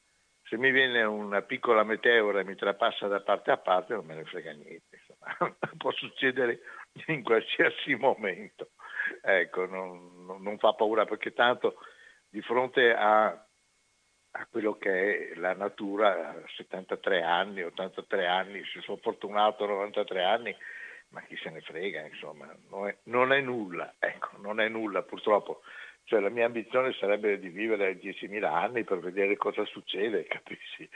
[0.43, 4.15] Se mi viene una piccola meteora e mi trapassa da parte a parte non me
[4.15, 5.57] ne frega niente, insomma.
[5.77, 6.61] può succedere
[7.07, 8.71] in qualsiasi momento
[9.21, 11.77] ecco, non, non, fa paura perché tanto
[12.29, 13.46] di fronte a,
[14.39, 20.55] a, quello che è la natura, 73 anni, 83 anni, se sono fortunato 93 anni,
[21.09, 25.01] ma chi se ne frega, insomma, non è, non è nulla, ecco, non è nulla
[25.03, 25.61] purtroppo.
[26.03, 30.89] Cioè la mia ambizione sarebbe di vivere 10.000 anni per vedere cosa succede, capisci?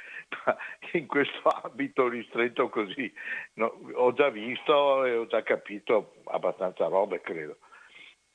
[0.46, 0.58] Ma
[0.94, 3.14] in questo ambito ristretto così
[3.56, 7.58] no, ho già visto e ho già capito abbastanza robe, credo.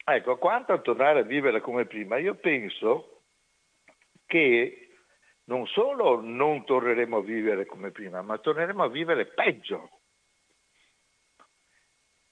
[0.05, 3.23] Ecco, quanto a tornare a vivere come prima, io penso
[4.27, 4.86] che
[5.47, 10.01] non solo non torneremo a vivere come prima, ma torneremo a vivere peggio.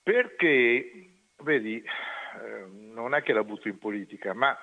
[0.03, 4.57] Perché, vedi, eh, non è che la butto in politica, ma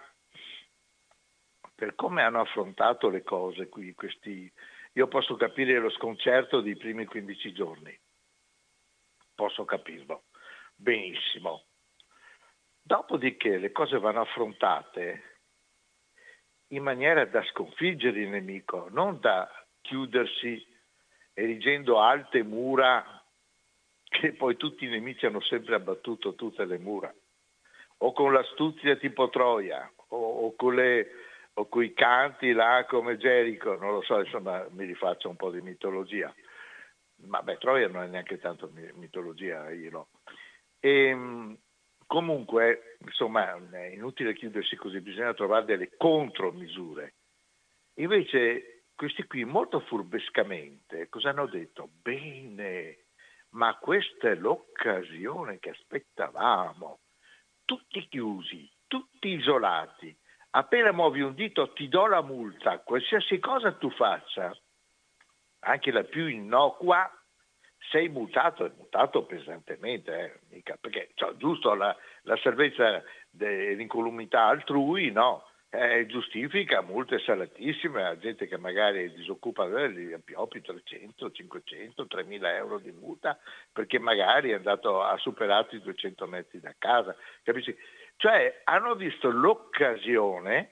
[1.73, 4.51] per come hanno affrontato le cose qui, questi,
[4.93, 7.99] io posso capire lo sconcerto dei primi 15 giorni,
[9.33, 10.25] posso capirlo.
[10.75, 11.65] Benissimo,
[12.83, 15.30] Dopodiché le cose vanno affrontate
[16.71, 19.49] in maniera da sconfiggere il nemico, non da
[19.81, 20.65] chiudersi
[21.33, 23.23] erigendo alte mura
[24.03, 27.13] che poi tutti i nemici hanno sempre abbattuto tutte le mura,
[27.97, 31.07] o con l'astuzia tipo Troia, o, o con le,
[31.53, 35.49] o con i canti là come Gerico, non lo so, insomma mi rifaccio un po'
[35.51, 36.33] di mitologia.
[37.23, 40.07] Ma beh, Troia non è neanche tanto mitologia, io no.
[40.79, 41.57] E, ehm,
[42.11, 47.13] Comunque, insomma, è inutile chiudersi così, bisogna trovare delle contromisure.
[47.95, 51.89] Invece questi qui molto furbescamente cosa hanno detto?
[52.01, 53.05] Bene,
[53.49, 56.99] ma questa è l'occasione che aspettavamo.
[57.65, 60.15] Tutti chiusi, tutti isolati.
[60.51, 64.53] Appena muovi un dito ti do la multa, qualsiasi cosa tu faccia,
[65.59, 67.09] anche la più innocua,
[67.91, 75.45] sei multato, è multato pesantemente, eh, perché cioè, giusto la, la salvezza dell'incolumità altrui, no?
[75.73, 82.55] Eh, giustifica multe salatissime a gente che magari è disoccupata gli appioppi 300, 500, 3000
[82.57, 83.39] euro di multa
[83.71, 87.73] perché magari è andato, ha superato i 200 metri da casa, capisci?
[88.17, 90.71] Cioè hanno visto l'occasione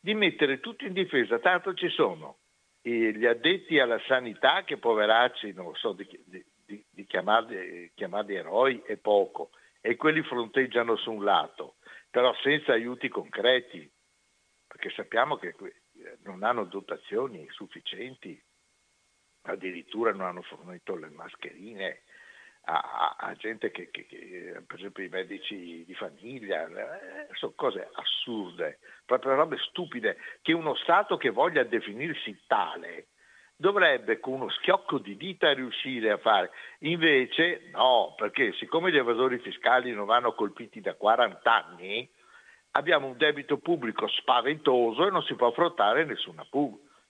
[0.00, 2.38] di mettere tutti in difesa, tanto ci sono
[2.90, 8.96] gli addetti alla sanità che poveracci, non so di, di, di chiamarli, chiamarli eroi è
[8.96, 11.76] poco, e quelli fronteggiano su un lato,
[12.10, 13.90] però senza aiuti concreti,
[14.66, 15.54] perché sappiamo che
[16.22, 18.40] non hanno dotazioni sufficienti,
[19.42, 22.02] addirittura non hanno fornito le mascherine,
[22.68, 27.88] a, a gente che, che, che, per esempio i medici di famiglia, eh, sono cose
[27.92, 33.08] assurde, proprio robe stupide, che uno Stato che voglia definirsi tale
[33.56, 36.50] dovrebbe con uno schiocco di dita riuscire a fare.
[36.80, 42.08] Invece no, perché siccome gli evasori fiscali non vanno colpiti da 40 anni,
[42.72, 46.46] abbiamo un debito pubblico spaventoso e non si può affrontare nessuna,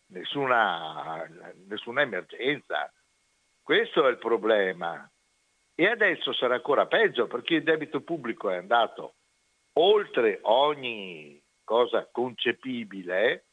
[0.08, 1.26] nessuna,
[1.66, 2.92] nessuna emergenza.
[3.62, 5.10] Questo è il problema.
[5.78, 9.16] E adesso sarà ancora peggio perché il debito pubblico è andato
[9.74, 13.48] oltre ogni cosa concepibile,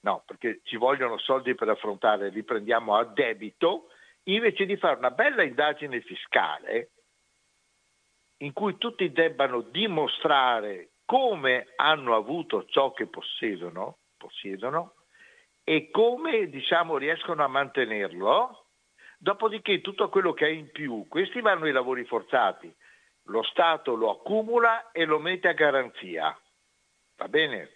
[0.00, 3.86] no, perché ci vogliono soldi per affrontare, li prendiamo a debito,
[4.24, 6.90] invece di fare una bella indagine fiscale
[8.38, 14.94] in cui tutti debbano dimostrare come hanno avuto ciò che possiedono, possiedono
[15.62, 18.61] e come diciamo, riescono a mantenerlo,
[19.22, 22.74] Dopodiché tutto quello che è in più, questi vanno ai lavori forzati,
[23.26, 26.36] lo Stato lo accumula e lo mette a garanzia,
[27.16, 27.70] va bene?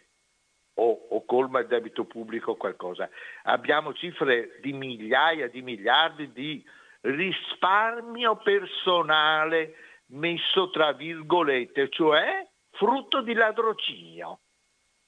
[0.74, 3.08] O, o colma il debito pubblico o qualcosa.
[3.44, 6.68] Abbiamo cifre di migliaia di miliardi di
[7.02, 9.76] risparmio personale
[10.06, 14.40] messo tra virgolette, cioè frutto di ladrocinio.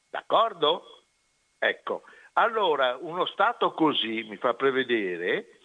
[0.09, 1.03] D'accordo?
[1.59, 5.57] Ecco, allora uno Stato così mi fa prevedere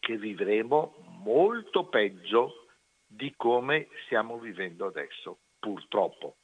[0.00, 2.66] che vivremo molto peggio
[3.06, 6.36] di come stiamo vivendo adesso, purtroppo.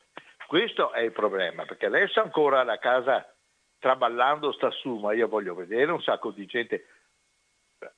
[0.47, 3.35] Questo è il problema, perché adesso ancora la casa
[3.79, 6.87] traballando sta su, ma io voglio vedere un sacco di gente,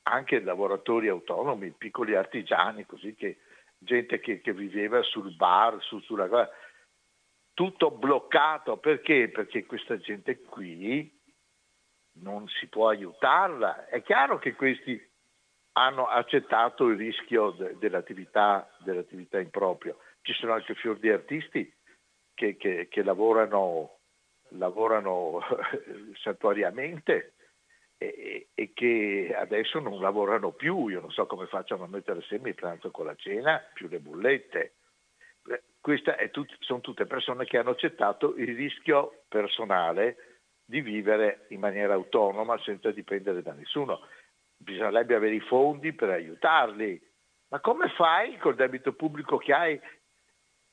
[0.05, 3.39] anche lavoratori autonomi, piccoli artigiani, così che
[3.79, 6.51] gente che, che viveva sul bar, su, sulla cosa,
[7.55, 8.77] tutto bloccato.
[8.79, 9.29] Perché?
[9.29, 11.17] Perché questa gente qui
[12.21, 13.87] non si può aiutarla.
[13.87, 15.08] È chiaro che questi
[15.79, 19.95] hanno accettato il rischio de, dell'attività, dell'attività impropria.
[20.23, 21.73] Ci sono anche fior di artisti
[22.35, 23.99] che, che, che lavorano,
[24.51, 25.41] lavorano
[26.21, 27.35] santuariamente
[27.97, 30.89] e, e, che adesso non lavorano più.
[30.89, 34.01] Io non so come facciano a mettere assieme il pranzo con la cena, più le
[34.01, 34.75] bollette.
[35.49, 41.61] Eh, queste tut- sono tutte persone che hanno accettato il rischio personale di vivere in
[41.61, 44.01] maniera autonoma senza dipendere da nessuno.
[44.59, 47.01] Bisognerebbe avere i fondi per aiutarli.
[47.49, 49.81] Ma come fai col debito pubblico che hai,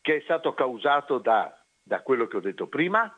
[0.02, 3.10] che è stato causato da, da quello che ho detto prima?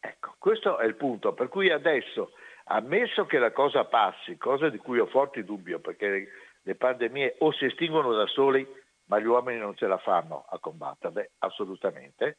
[0.00, 1.32] Ecco, questo è il punto.
[1.32, 2.32] Per cui adesso,
[2.64, 6.28] ammesso che la cosa passi, cosa di cui ho forti dubbi, perché
[6.62, 8.66] le pandemie o si estinguono da soli,
[9.06, 12.38] ma gli uomini non ce la fanno a combatterle, assolutamente,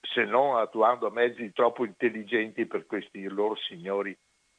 [0.00, 4.16] se non attuando mezzi troppo intelligenti per questi loro signori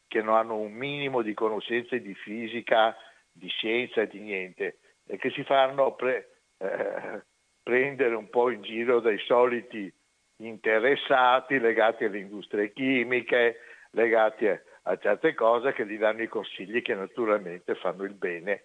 [0.09, 2.97] che non hanno un minimo di conoscenze di fisica,
[3.31, 7.23] di scienza e di niente, e che si fanno pre, eh,
[7.63, 9.89] prendere un po' in giro dai soliti
[10.37, 13.59] interessati legati alle industrie chimiche,
[13.91, 18.63] legati a, a certe cose che gli danno i consigli che naturalmente fanno il bene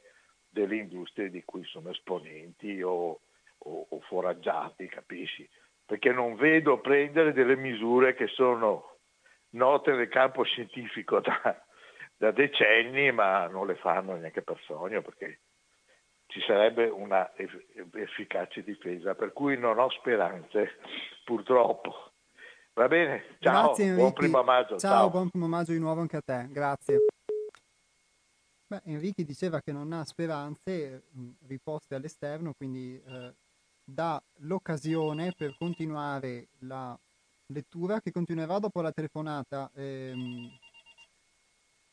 [0.49, 3.21] delle industrie di cui sono esponenti o,
[3.59, 5.49] o, o foraggiati, capisci?
[5.87, 8.94] perché non vedo prendere delle misure che sono
[9.55, 11.65] note nel campo scientifico da,
[12.17, 15.41] da decenni, ma non le fanno neanche per sogno, perché
[16.27, 20.79] ci sarebbe una efficace difesa, per cui non ho speranze,
[21.25, 22.13] purtroppo.
[22.75, 24.79] Va bene, ciao, Grazie, buon primo maggio.
[24.79, 26.99] Ciao, ciao, buon primo maggio di nuovo anche a te, grazie.
[28.67, 31.05] Beh, Enrico diceva che non ha speranze
[31.47, 33.35] riposte all'esterno, quindi eh,
[33.85, 36.99] dà l'occasione per continuare la
[37.55, 40.51] lettura che continuerà dopo la telefonata ehm,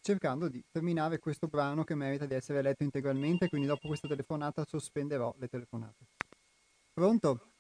[0.02, 4.66] cercando di terminare questo brano che merita di essere letto integralmente quindi dopo questa telefonata
[4.66, 6.06] sospenderò le telefonate
[6.92, 7.54] pronto?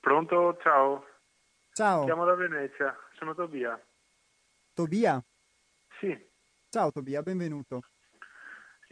[0.00, 1.04] pronto ciao
[1.72, 3.82] ciao chiamo da Venezia sono Tobia
[4.74, 5.24] Tobia?
[5.98, 6.14] sì
[6.68, 7.80] ciao Tobia benvenuto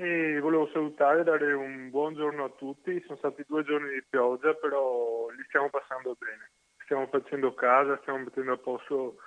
[0.01, 3.03] e volevo salutare e dare un buon giorno a tutti.
[3.05, 6.53] Sono stati due giorni di pioggia, però li stiamo passando bene.
[6.89, 9.19] Stiamo facendo casa, stiamo mettendo a posto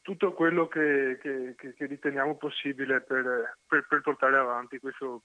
[0.00, 5.22] tutto quello che, che, che, che riteniamo possibile per, per, per, portare avanti questo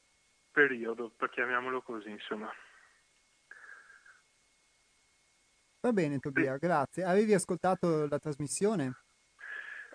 [0.52, 2.52] periodo, chiamiamolo così, insomma.
[5.82, 7.04] Va bene Tobia, grazie.
[7.04, 8.92] Avevi ascoltato la trasmissione?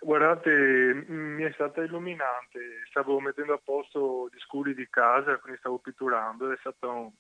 [0.01, 5.79] Guardate, mi è stata illuminante, stavo mettendo a posto gli scuri di casa, quindi stavo
[5.79, 7.13] pitturando, è stato un,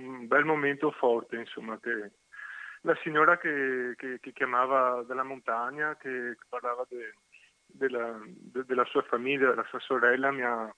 [0.00, 2.12] un bel momento forte, insomma, che
[2.82, 7.14] la signora che, che, che chiamava dalla montagna, che parlava de,
[7.66, 10.74] della, de, della, sua famiglia, della sua sorella, mi ha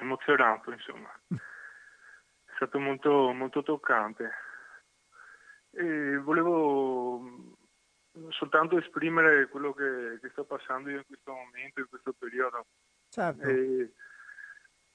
[0.00, 1.10] emozionato, insomma.
[1.28, 4.30] È stato molto, molto toccante.
[5.70, 7.56] E volevo
[8.28, 12.66] soltanto esprimere quello che, che, sto passando io in questo momento, in questo periodo.
[13.08, 13.48] Certo.
[13.48, 13.92] E,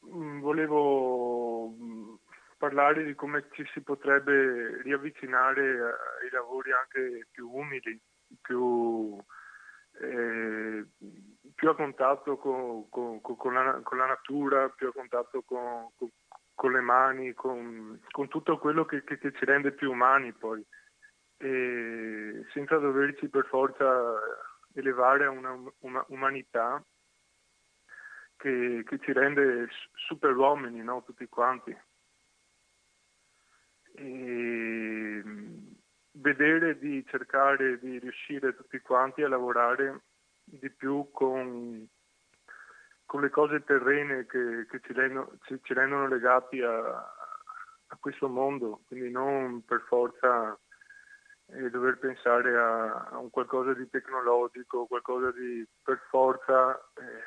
[0.05, 2.15] mm, volevo mm,
[2.59, 5.63] parlare di come ci si potrebbe riavvicinare
[6.21, 7.97] ai lavori anche più umili,
[8.41, 9.17] più,
[10.01, 10.85] eh,
[11.55, 16.81] più a contatto con, con, con, la, con, la, natura, più a contatto con, le
[16.81, 20.63] mani, con, tutto quello che, che, che ci rende più umani poi
[21.41, 24.19] e senza doverci per forza
[24.73, 26.83] elevare a una, una umanità
[28.35, 31.01] che, che, ci rende super uomini, no?
[31.05, 31.75] tutti quanti.
[33.99, 35.23] E
[36.11, 40.01] vedere di cercare di riuscire tutti quanti a lavorare
[40.43, 41.87] di più con,
[43.05, 48.27] con le cose terrene che, che ci, rendono, ci, ci, rendono, legati a, a questo
[48.27, 50.57] mondo, quindi non per forza
[51.51, 57.23] e dover pensare a, a, un qualcosa di tecnologico, qualcosa di per forza eh,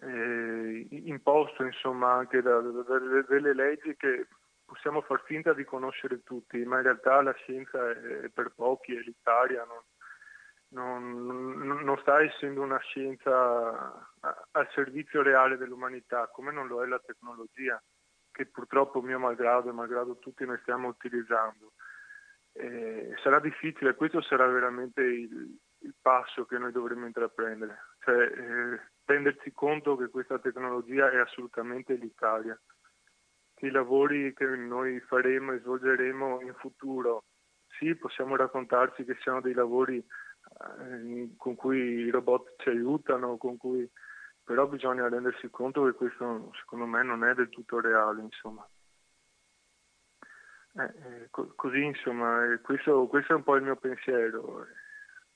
[0.00, 4.26] eh, imposto insomma anche da, da, da, delle leggi che
[4.68, 8.98] possiamo far finta di conoscere tutti, ma in realtà la scienza è, per pochi, è
[8.98, 9.82] elitaria, non,
[10.68, 16.98] non, non sta essendo una scienza al servizio reale dell'umanità, come non lo è la
[16.98, 17.82] tecnologia,
[18.30, 21.72] che purtroppo mio malgrado e malgrado tutti noi stiamo utilizzando.
[22.52, 28.80] Eh, sarà difficile, questo sarà veramente il, il, passo che noi dovremo intraprendere, cioè eh,
[29.06, 32.58] renderci conto che questa tecnologia è assolutamente elitaria
[33.58, 37.24] che i lavori che noi faremo e svolgeremo in futuro,
[37.78, 43.56] sì, possiamo raccontarci che siano dei lavori eh, con cui i robot ci aiutano, con
[43.56, 43.88] cui
[44.42, 48.66] però bisogna rendersi conto che questo secondo me non è del tutto reale, insomma.
[50.74, 54.66] Eh, eh, co- così, insomma, eh, questo, questo, è un po' il mio pensiero.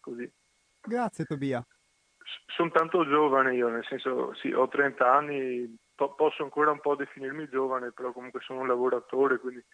[0.00, 0.30] Così.
[0.80, 1.64] Grazie Tobia.
[2.18, 6.80] S- sono tanto giovane io, nel senso, sì, ho 30 anni, po- posso ancora un
[6.80, 9.64] po' definirmi giovane, però comunque sono un lavoratore, quindi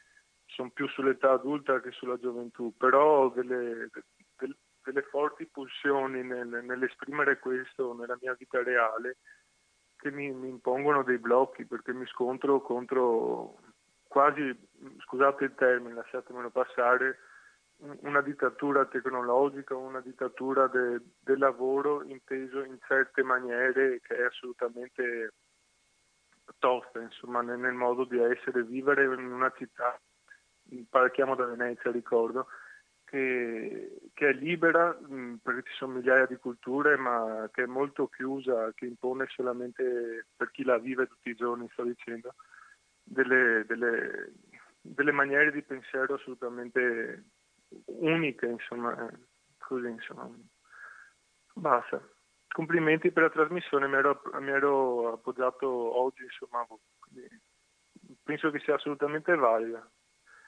[0.46, 3.90] sono più sull'età adulta che sulla gioventù, però ho delle,
[4.36, 9.18] delle, delle forti pulsioni nel, nell'esprimere questo nella mia vita reale
[9.96, 13.58] che mi, mi, impongono dei blocchi perché mi scontro contro
[14.06, 14.56] quasi,
[15.00, 17.18] scusate il termine, lasciatemelo passare,
[18.00, 25.34] una dittatura tecnologica, una dittatura de, del lavoro inteso in certe maniere che è assolutamente
[26.58, 30.00] tosta, insomma, nel, nel modo di essere, vivere in una città,
[30.88, 32.46] parliamo da Venezia, ricordo,
[33.04, 38.08] che, che, è libera mh, perché ci sono migliaia di culture, ma che è molto
[38.08, 42.34] chiusa, che impone solamente per chi la vive tutti i giorni, sto dicendo,
[43.02, 44.32] delle, delle,
[44.80, 47.24] delle maniere di pensiero assolutamente
[47.86, 49.08] uniche, insomma,
[49.58, 50.30] così, insomma.
[51.54, 52.00] Basta.
[52.48, 56.66] Complimenti per la trasmissione, mi ero, mi ero appoggiato oggi, insomma,
[58.22, 59.88] penso che sia assolutamente valida.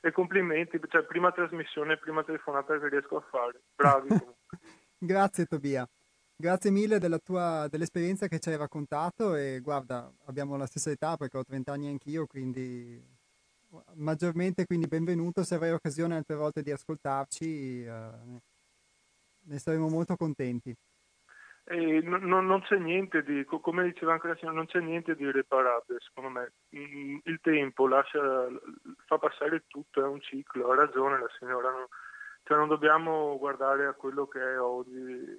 [0.02, 3.62] E complimenti, cioè prima trasmissione, prima telefonata che riesco a fare.
[3.74, 4.08] Bravi.
[4.98, 5.86] Grazie Tobia.
[6.36, 11.18] Grazie mille della tua, dell'esperienza che ci hai raccontato e guarda, abbiamo la stessa età
[11.18, 13.18] perché ho 30 anni anch'io, quindi
[13.96, 18.10] maggiormente quindi benvenuto, se avrai occasione altre volte di ascoltarci eh,
[19.42, 20.74] ne saremo molto contenti.
[21.70, 25.22] Eh, non, non, c'è niente di, come diceva anche la signora, non c'è niente di
[25.22, 26.52] irreparabile secondo me.
[26.74, 28.48] Mm, il tempo lascia,
[29.06, 31.86] fa passare tutto, è un ciclo, ha ragione la signora, non,
[32.42, 35.38] cioè non dobbiamo guardare a quello che è oggi,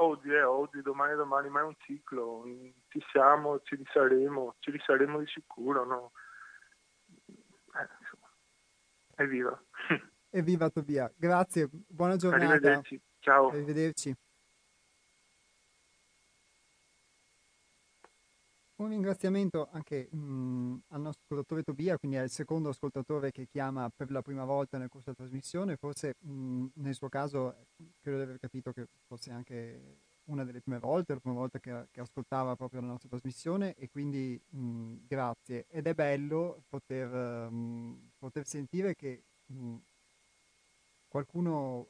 [0.00, 2.44] oggi è oggi, domani è domani, ma è un ciclo,
[2.88, 6.12] ci siamo, ci risaremo, ci risaremo di sicuro, no?
[7.16, 8.30] Eh, insomma,
[9.16, 9.58] evviva.
[10.30, 12.44] Evviva Tobia, grazie, buona giornata.
[12.44, 13.48] Arrivederci, ciao.
[13.48, 14.14] Arrivederci.
[18.80, 24.12] Un ringraziamento anche mh, al nostro ascoltatore Tobia, quindi il secondo ascoltatore che chiama per
[24.12, 27.56] la prima volta nel corso della trasmissione, forse mh, nel suo caso
[28.00, 31.88] credo di aver capito che fosse anche una delle prime volte, la prima volta che,
[31.90, 35.66] che ascoltava proprio la nostra trasmissione e quindi mh, grazie.
[35.68, 37.50] Ed è bello poter,
[38.16, 39.24] poter sentire che
[41.08, 41.88] qualcuno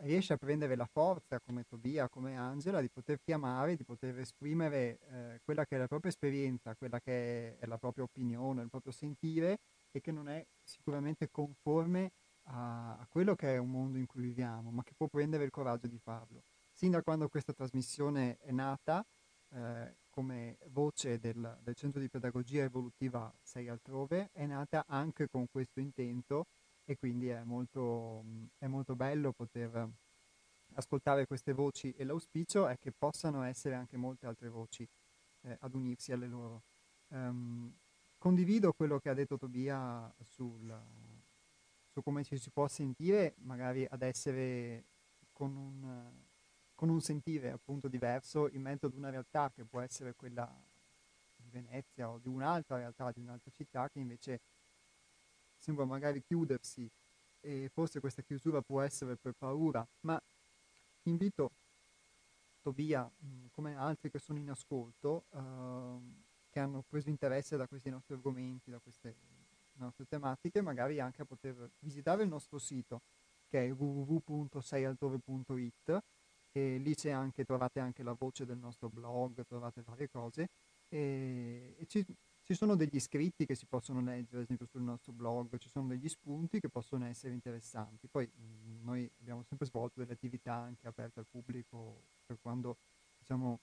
[0.00, 4.98] riesce a prendere la forza come Tobia, come Angela, di poter chiamare, di poter esprimere
[5.10, 8.92] eh, quella che è la propria esperienza, quella che è la propria opinione, il proprio
[8.92, 9.58] sentire
[9.90, 12.12] e che non è sicuramente conforme
[12.44, 15.50] a, a quello che è un mondo in cui viviamo, ma che può prendere il
[15.50, 16.42] coraggio di farlo.
[16.70, 19.04] Sin da quando questa trasmissione è nata,
[19.50, 25.46] eh, come voce del, del Centro di Pedagogia Evolutiva 6 altrove, è nata anche con
[25.50, 26.46] questo intento
[26.90, 28.24] e quindi è molto,
[28.56, 29.90] è molto bello poter
[30.72, 34.88] ascoltare queste voci e l'auspicio è che possano essere anche molte altre voci
[35.42, 36.62] eh, ad unirsi alle loro.
[37.08, 37.70] Um,
[38.16, 40.82] condivido quello che ha detto Tobia sul,
[41.90, 44.86] su come ci si può sentire, magari ad essere
[45.30, 46.10] con un,
[46.74, 50.50] con un sentire appunto diverso in mezzo ad una realtà che può essere quella
[51.36, 54.40] di Venezia o di un'altra realtà, di un'altra città che invece
[55.58, 56.90] sembra magari chiudersi
[57.40, 60.20] e forse questa chiusura può essere per paura, ma
[61.04, 61.52] invito
[62.60, 63.08] Tobia,
[63.52, 66.00] come altri che sono in ascolto, uh,
[66.50, 69.16] che hanno preso interesse da questi nostri argomenti, da queste
[69.74, 73.02] nostre tematiche, magari anche a poter visitare il nostro sito
[73.46, 75.98] che è www.seialtove.it
[76.52, 80.48] e lì anche, trovate anche la voce del nostro blog, trovate varie cose
[80.88, 82.04] e, e ci,
[82.48, 85.86] ci sono degli scritti che si possono leggere, ad esempio sul nostro blog, ci sono
[85.86, 88.08] degli spunti che possono essere interessanti.
[88.08, 92.78] Poi mh, mm, noi abbiamo sempre svolto delle attività anche aperte al pubblico per quando
[93.18, 93.60] diciamo,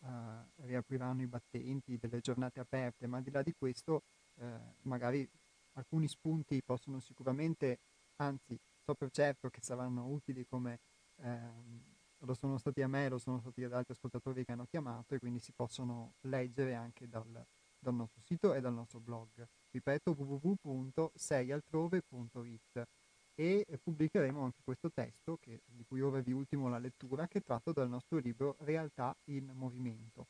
[0.00, 0.08] uh,
[0.56, 4.02] riapriranno i battenti, delle giornate aperte, ma al di là di questo
[4.34, 4.44] uh,
[4.82, 5.26] magari
[5.72, 7.78] alcuni spunti possono sicuramente,
[8.16, 10.80] anzi so per certo che saranno utili come
[11.22, 11.82] um,
[12.18, 15.18] lo sono stati a me, lo sono stati ad altri ascoltatori che hanno chiamato e
[15.18, 17.46] quindi si possono leggere anche dal,
[17.78, 19.46] dal nostro sito e dal nostro blog.
[19.70, 22.88] Ripeto www.seialtrove.it
[23.34, 27.42] e pubblicheremo anche questo testo, che, di cui ora vi ultimo la lettura, che è
[27.42, 30.26] tratto dal nostro libro Realtà in Movimento.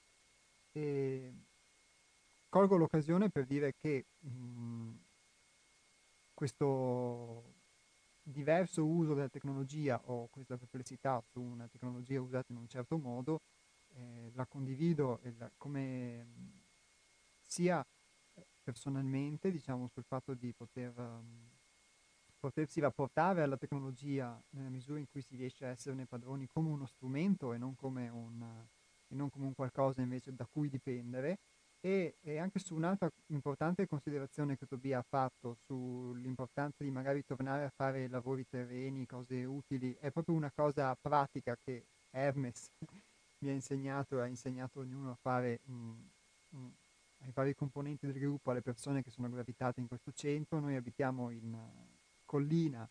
[0.73, 1.33] E
[2.51, 4.91] colgo l'occasione per dire che mh,
[6.35, 7.55] questo
[8.23, 13.41] diverso uso della tecnologia o questa perplessità su una tecnologia usata in un certo modo
[13.95, 16.27] eh, la condivido la, come
[17.49, 17.85] sia
[18.63, 21.49] personalmente diciamo sul fatto di poter um,
[22.39, 26.87] potersi rapportare alla tecnologia nella misura in cui si riesce a esserne padroni come uno
[26.87, 28.41] strumento e non come un,
[29.09, 31.39] e non come un qualcosa invece da cui dipendere.
[31.81, 37.65] E, e, anche su un'altra importante considerazione che Tobia ha fatto sull'importanza di magari tornare
[37.65, 42.69] a fare lavori terreni, cose utili, è proprio una cosa pratica che Hermes
[43.45, 45.73] mi ha insegnato e ha insegnato ognuno a fare mh,
[46.51, 46.69] mh,
[47.21, 50.61] ai vari componenti del gruppo, alle persone che sono gravitate in questo centro.
[50.61, 51.57] Noi abitiamo in
[52.25, 52.89] collina,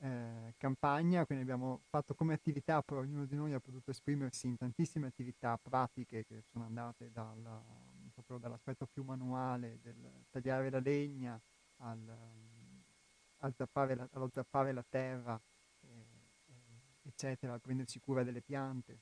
[0.00, 4.56] eh, campagna, quindi abbiamo fatto come attività, però ognuno di noi ha potuto esprimersi in
[4.56, 7.62] tantissime attività pratiche che sono andate dal,
[8.12, 11.40] proprio dall'aspetto più manuale del tagliare la legna
[11.78, 12.16] al,
[13.38, 15.40] al zappare la, allo zappare la terra,
[15.80, 16.06] eh,
[17.02, 19.00] eccetera, a prendersi cura delle piante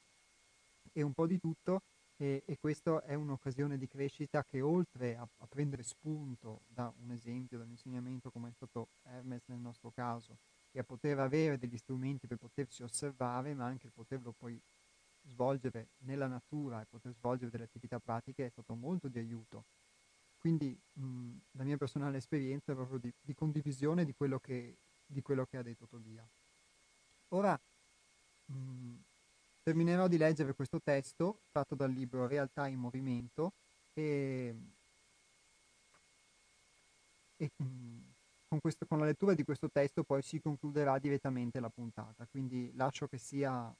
[0.92, 1.82] e un po' di tutto
[2.16, 7.10] e, e questa è un'occasione di crescita che oltre a, a, prendere spunto da un
[7.10, 10.38] esempio, da un insegnamento come è stato Hermes nel nostro caso,
[10.70, 14.60] e a poter avere degli strumenti per potersi osservare, ma anche poterlo poi
[15.26, 19.64] svolgere nella natura e poter svolgere delle attività pratiche è stato molto di aiuto.
[20.38, 25.20] Quindi mh, la mia personale esperienza è proprio di, di condivisione di quello, che, di
[25.20, 26.26] quello, che, ha detto Tobia.
[27.30, 27.60] Ora
[28.46, 28.96] mh,
[29.66, 33.54] terminerò di leggere questo testo tratto dal libro Realtà in Movimento
[33.94, 34.54] e,
[37.36, 37.64] e mh,
[38.46, 42.70] con, questo, con, la lettura di questo testo poi si concluderà direttamente la puntata, quindi
[42.76, 43.74] lascio che sia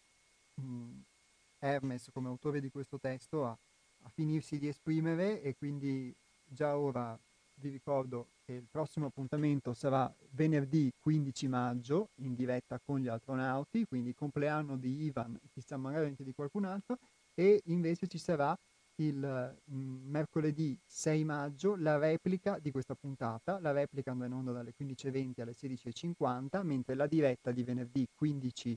[1.60, 3.56] Hermes come autore di questo testo a,
[4.02, 7.16] a finirsi di esprimere e quindi già ora
[7.58, 13.84] vi ricordo che il prossimo appuntamento sarà venerdì 15 maggio in diretta con gli astronauti,
[13.86, 16.98] quindi compleanno di Ivan, chissà magari anche di qualcun altro,
[17.34, 18.56] e invece ci sarà
[18.98, 24.52] il mm, mercoledì 6 maggio la replica di questa puntata, la replica andrà in onda
[24.52, 28.76] dalle 15.20 alle 16.50, mentre la diretta di venerdì 15,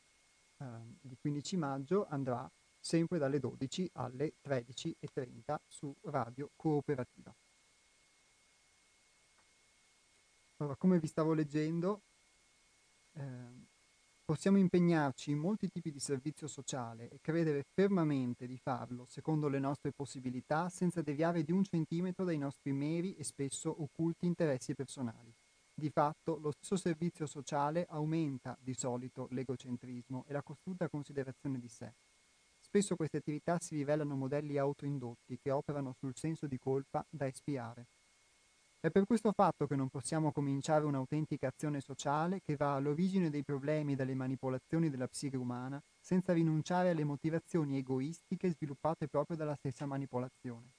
[0.58, 0.66] eh,
[1.00, 2.50] di 15 maggio andrà
[2.80, 7.34] sempre dalle 12 alle 13.30 su Radio Cooperativa.
[10.62, 12.02] Allora, come vi stavo leggendo,
[13.14, 13.68] eh,
[14.26, 19.60] possiamo impegnarci in molti tipi di servizio sociale e credere fermamente di farlo secondo le
[19.60, 25.34] nostre possibilità senza deviare di un centimetro dai nostri meri e spesso occulti interessi personali.
[25.74, 31.70] Di fatto, lo stesso servizio sociale aumenta di solito l'egocentrismo e la costruita considerazione di
[31.70, 31.94] sé
[32.60, 37.88] Spesso queste attività si rivelano modelli autoindotti che operano sul senso di colpa da espiare.
[38.82, 43.44] È per questo fatto che non possiamo cominciare un'autentica azione sociale che va all'origine dei
[43.44, 49.56] problemi e delle manipolazioni della psiche umana senza rinunciare alle motivazioni egoistiche sviluppate proprio dalla
[49.56, 50.72] stessa manipolazione.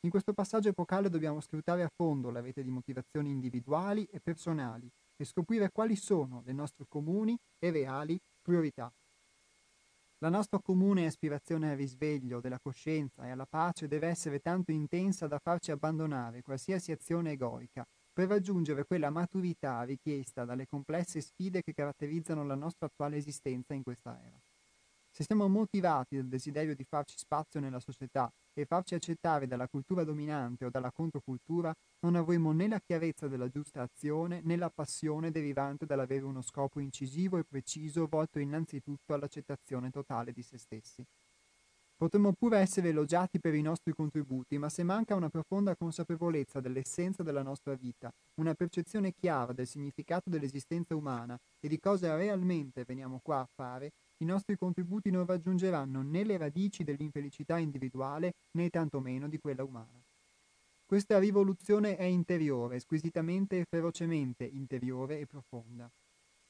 [0.00, 4.90] In questo passaggio epocale dobbiamo scrutare a fondo la rete di motivazioni individuali e personali
[5.16, 8.92] e scoprire quali sono le nostre comuni e reali priorità.
[10.22, 15.26] La nostra comune aspirazione al risveglio della coscienza e alla pace deve essere tanto intensa
[15.26, 21.72] da farci abbandonare qualsiasi azione egoica per raggiungere quella maturità richiesta dalle complesse sfide che
[21.72, 24.38] caratterizzano la nostra attuale esistenza in questa era.
[25.14, 30.04] Se siamo motivati dal desiderio di farci spazio nella società e farci accettare dalla cultura
[30.04, 31.70] dominante o dalla controcultura,
[32.00, 36.80] non avremo né la chiarezza della giusta azione né la passione derivante dall'avere uno scopo
[36.80, 41.04] incisivo e preciso volto innanzitutto all'accettazione totale di se stessi.
[41.94, 47.22] Potremmo pure essere elogiati per i nostri contributi, ma se manca una profonda consapevolezza dell'essenza
[47.22, 48.10] della nostra vita,
[48.40, 53.92] una percezione chiara del significato dell'esistenza umana e di cosa realmente veniamo qua a fare,
[54.22, 60.00] i nostri contributi non raggiungeranno né le radici dell'infelicità individuale né tantomeno di quella umana.
[60.86, 65.90] Questa rivoluzione è interiore, squisitamente e ferocemente interiore e profonda.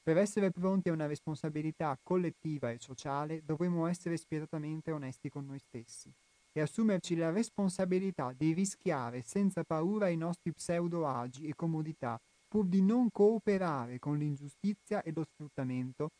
[0.02, 5.60] Per essere pronti a una responsabilità collettiva e sociale dovremo essere spietatamente onesti con noi
[5.60, 6.12] stessi
[6.52, 12.82] e assumerci la responsabilità di rischiare senza paura i nostri pseudo-agi e comodità pur di
[12.82, 16.10] non cooperare con l'ingiustizia e lo sfruttamento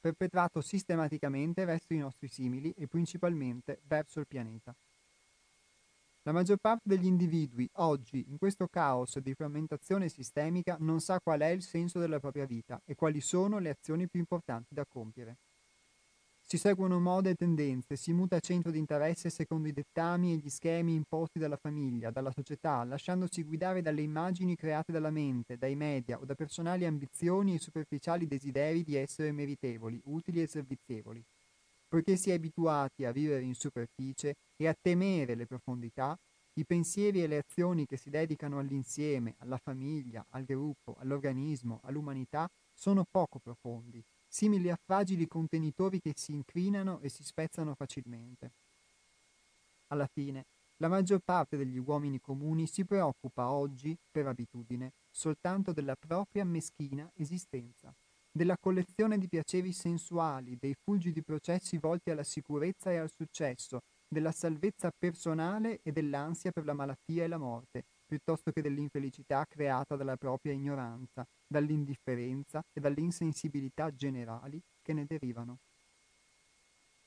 [0.00, 4.74] perpetrato sistematicamente verso i nostri simili e principalmente verso il pianeta.
[6.22, 11.40] La maggior parte degli individui oggi, in questo caos di frammentazione sistemica, non sa qual
[11.40, 15.38] è il senso della propria vita e quali sono le azioni più importanti da compiere.
[16.50, 20.48] Si seguono mode e tendenze, si muta centro di interesse secondo i dettami e gli
[20.48, 26.18] schemi imposti dalla famiglia, dalla società, lasciandosi guidare dalle immagini create dalla mente, dai media
[26.18, 31.22] o da personali ambizioni e superficiali desideri di essere meritevoli, utili e servizievoli.
[31.86, 36.16] Poiché si è abituati a vivere in superficie e a temere le profondità,
[36.54, 42.48] i pensieri e le azioni che si dedicano all'insieme, alla famiglia, al gruppo, all'organismo, all'umanità
[42.72, 44.02] sono poco profondi
[44.38, 48.52] simili a fragili contenitori che si incrinano e si spezzano facilmente.
[49.88, 50.44] Alla fine,
[50.76, 57.10] la maggior parte degli uomini comuni si preoccupa oggi, per abitudine, soltanto della propria meschina
[57.16, 57.92] esistenza,
[58.30, 64.30] della collezione di piaceri sensuali, dei fulgidi processi volti alla sicurezza e al successo, della
[64.30, 70.16] salvezza personale e dell'ansia per la malattia e la morte, piuttosto che dell'infelicità creata dalla
[70.16, 75.58] propria ignoranza, dall'indifferenza e dall'insensibilità generali che ne derivano.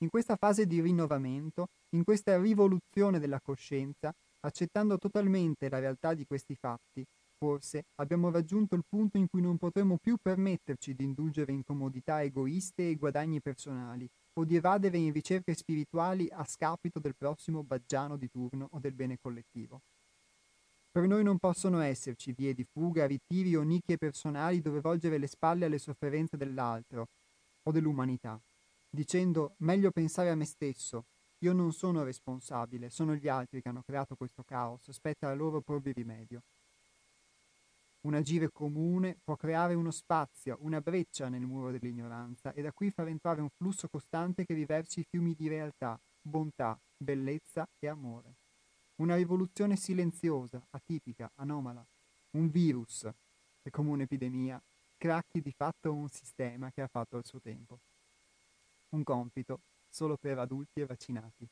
[0.01, 6.25] In questa fase di rinnovamento, in questa rivoluzione della coscienza, accettando totalmente la realtà di
[6.25, 7.03] questi fatti,
[7.37, 12.21] forse abbiamo raggiunto il punto in cui non potremo più permetterci di indulgere in comodità
[12.21, 18.17] egoiste e guadagni personali, o di evadere in ricerche spirituali a scapito del prossimo baggiano
[18.17, 19.81] di turno o del bene collettivo.
[20.91, 25.27] Per noi non possono esserci vie di fuga, ritiri o nicchie personali dove volgere le
[25.27, 27.07] spalle alle sofferenze dell'altro
[27.63, 28.37] o dell'umanità,
[28.89, 31.05] dicendo meglio pensare a me stesso,
[31.45, 35.61] io non sono responsabile, sono gli altri che hanno creato questo caos, spetta a loro
[35.61, 36.41] porvi rimedio.
[38.01, 42.91] Un agire comune può creare uno spazio, una breccia nel muro dell'ignoranza e da qui
[42.91, 48.40] far entrare un flusso costante che riversi fiumi di realtà, bontà, bellezza e amore.
[49.01, 51.83] Una rivoluzione silenziosa, atipica, anomala.
[52.37, 53.09] Un virus
[53.59, 54.63] che come un'epidemia
[54.95, 57.79] cracchi di fatto un sistema che ha fatto il suo tempo.
[58.89, 61.49] Un compito solo per adulti e vaccinati.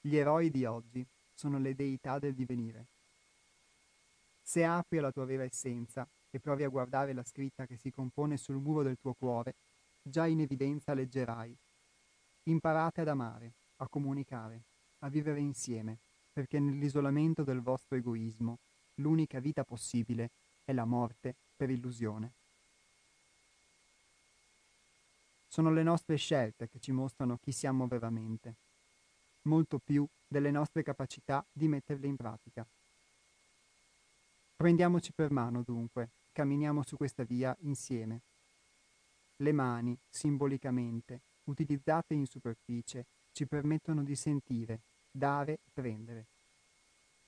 [0.00, 2.86] Gli eroi di oggi sono le deità del divenire.
[4.40, 8.38] Se apri la tua vera essenza e provi a guardare la scritta che si compone
[8.38, 9.56] sul muro del tuo cuore,
[10.00, 11.54] già in evidenza leggerai.
[12.44, 14.64] Imparate ad amare, a comunicare,
[15.00, 15.98] a vivere insieme
[16.34, 18.58] perché nell'isolamento del vostro egoismo
[18.94, 20.32] l'unica vita possibile
[20.64, 22.34] è la morte per illusione.
[25.46, 28.56] Sono le nostre scelte che ci mostrano chi siamo veramente,
[29.42, 32.68] molto più delle nostre capacità di metterle in pratica.
[34.56, 38.22] Prendiamoci per mano dunque, camminiamo su questa via insieme.
[39.36, 44.82] Le mani, simbolicamente, utilizzate in superficie, ci permettono di sentire
[45.16, 46.26] dare prendere.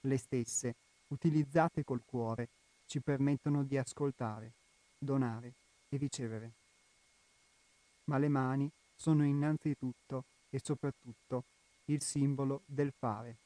[0.00, 0.74] Le stesse,
[1.08, 2.48] utilizzate col cuore,
[2.84, 4.54] ci permettono di ascoltare,
[4.98, 5.54] donare
[5.88, 6.54] e ricevere.
[8.04, 11.44] Ma le mani sono innanzitutto e soprattutto
[11.84, 13.38] il simbolo del fare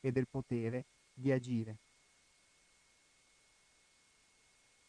[0.00, 1.78] e del potere di agire.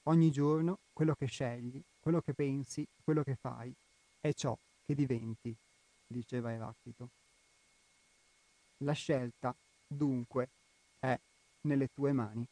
[0.03, 3.75] Ogni giorno quello che scegli, quello che pensi, quello che fai,
[4.19, 5.55] è ciò che diventi,
[6.05, 7.09] diceva Eraclito.
[8.81, 9.55] La scelta,
[9.87, 10.51] dunque,
[10.99, 11.19] è
[11.61, 12.47] nelle tue mani.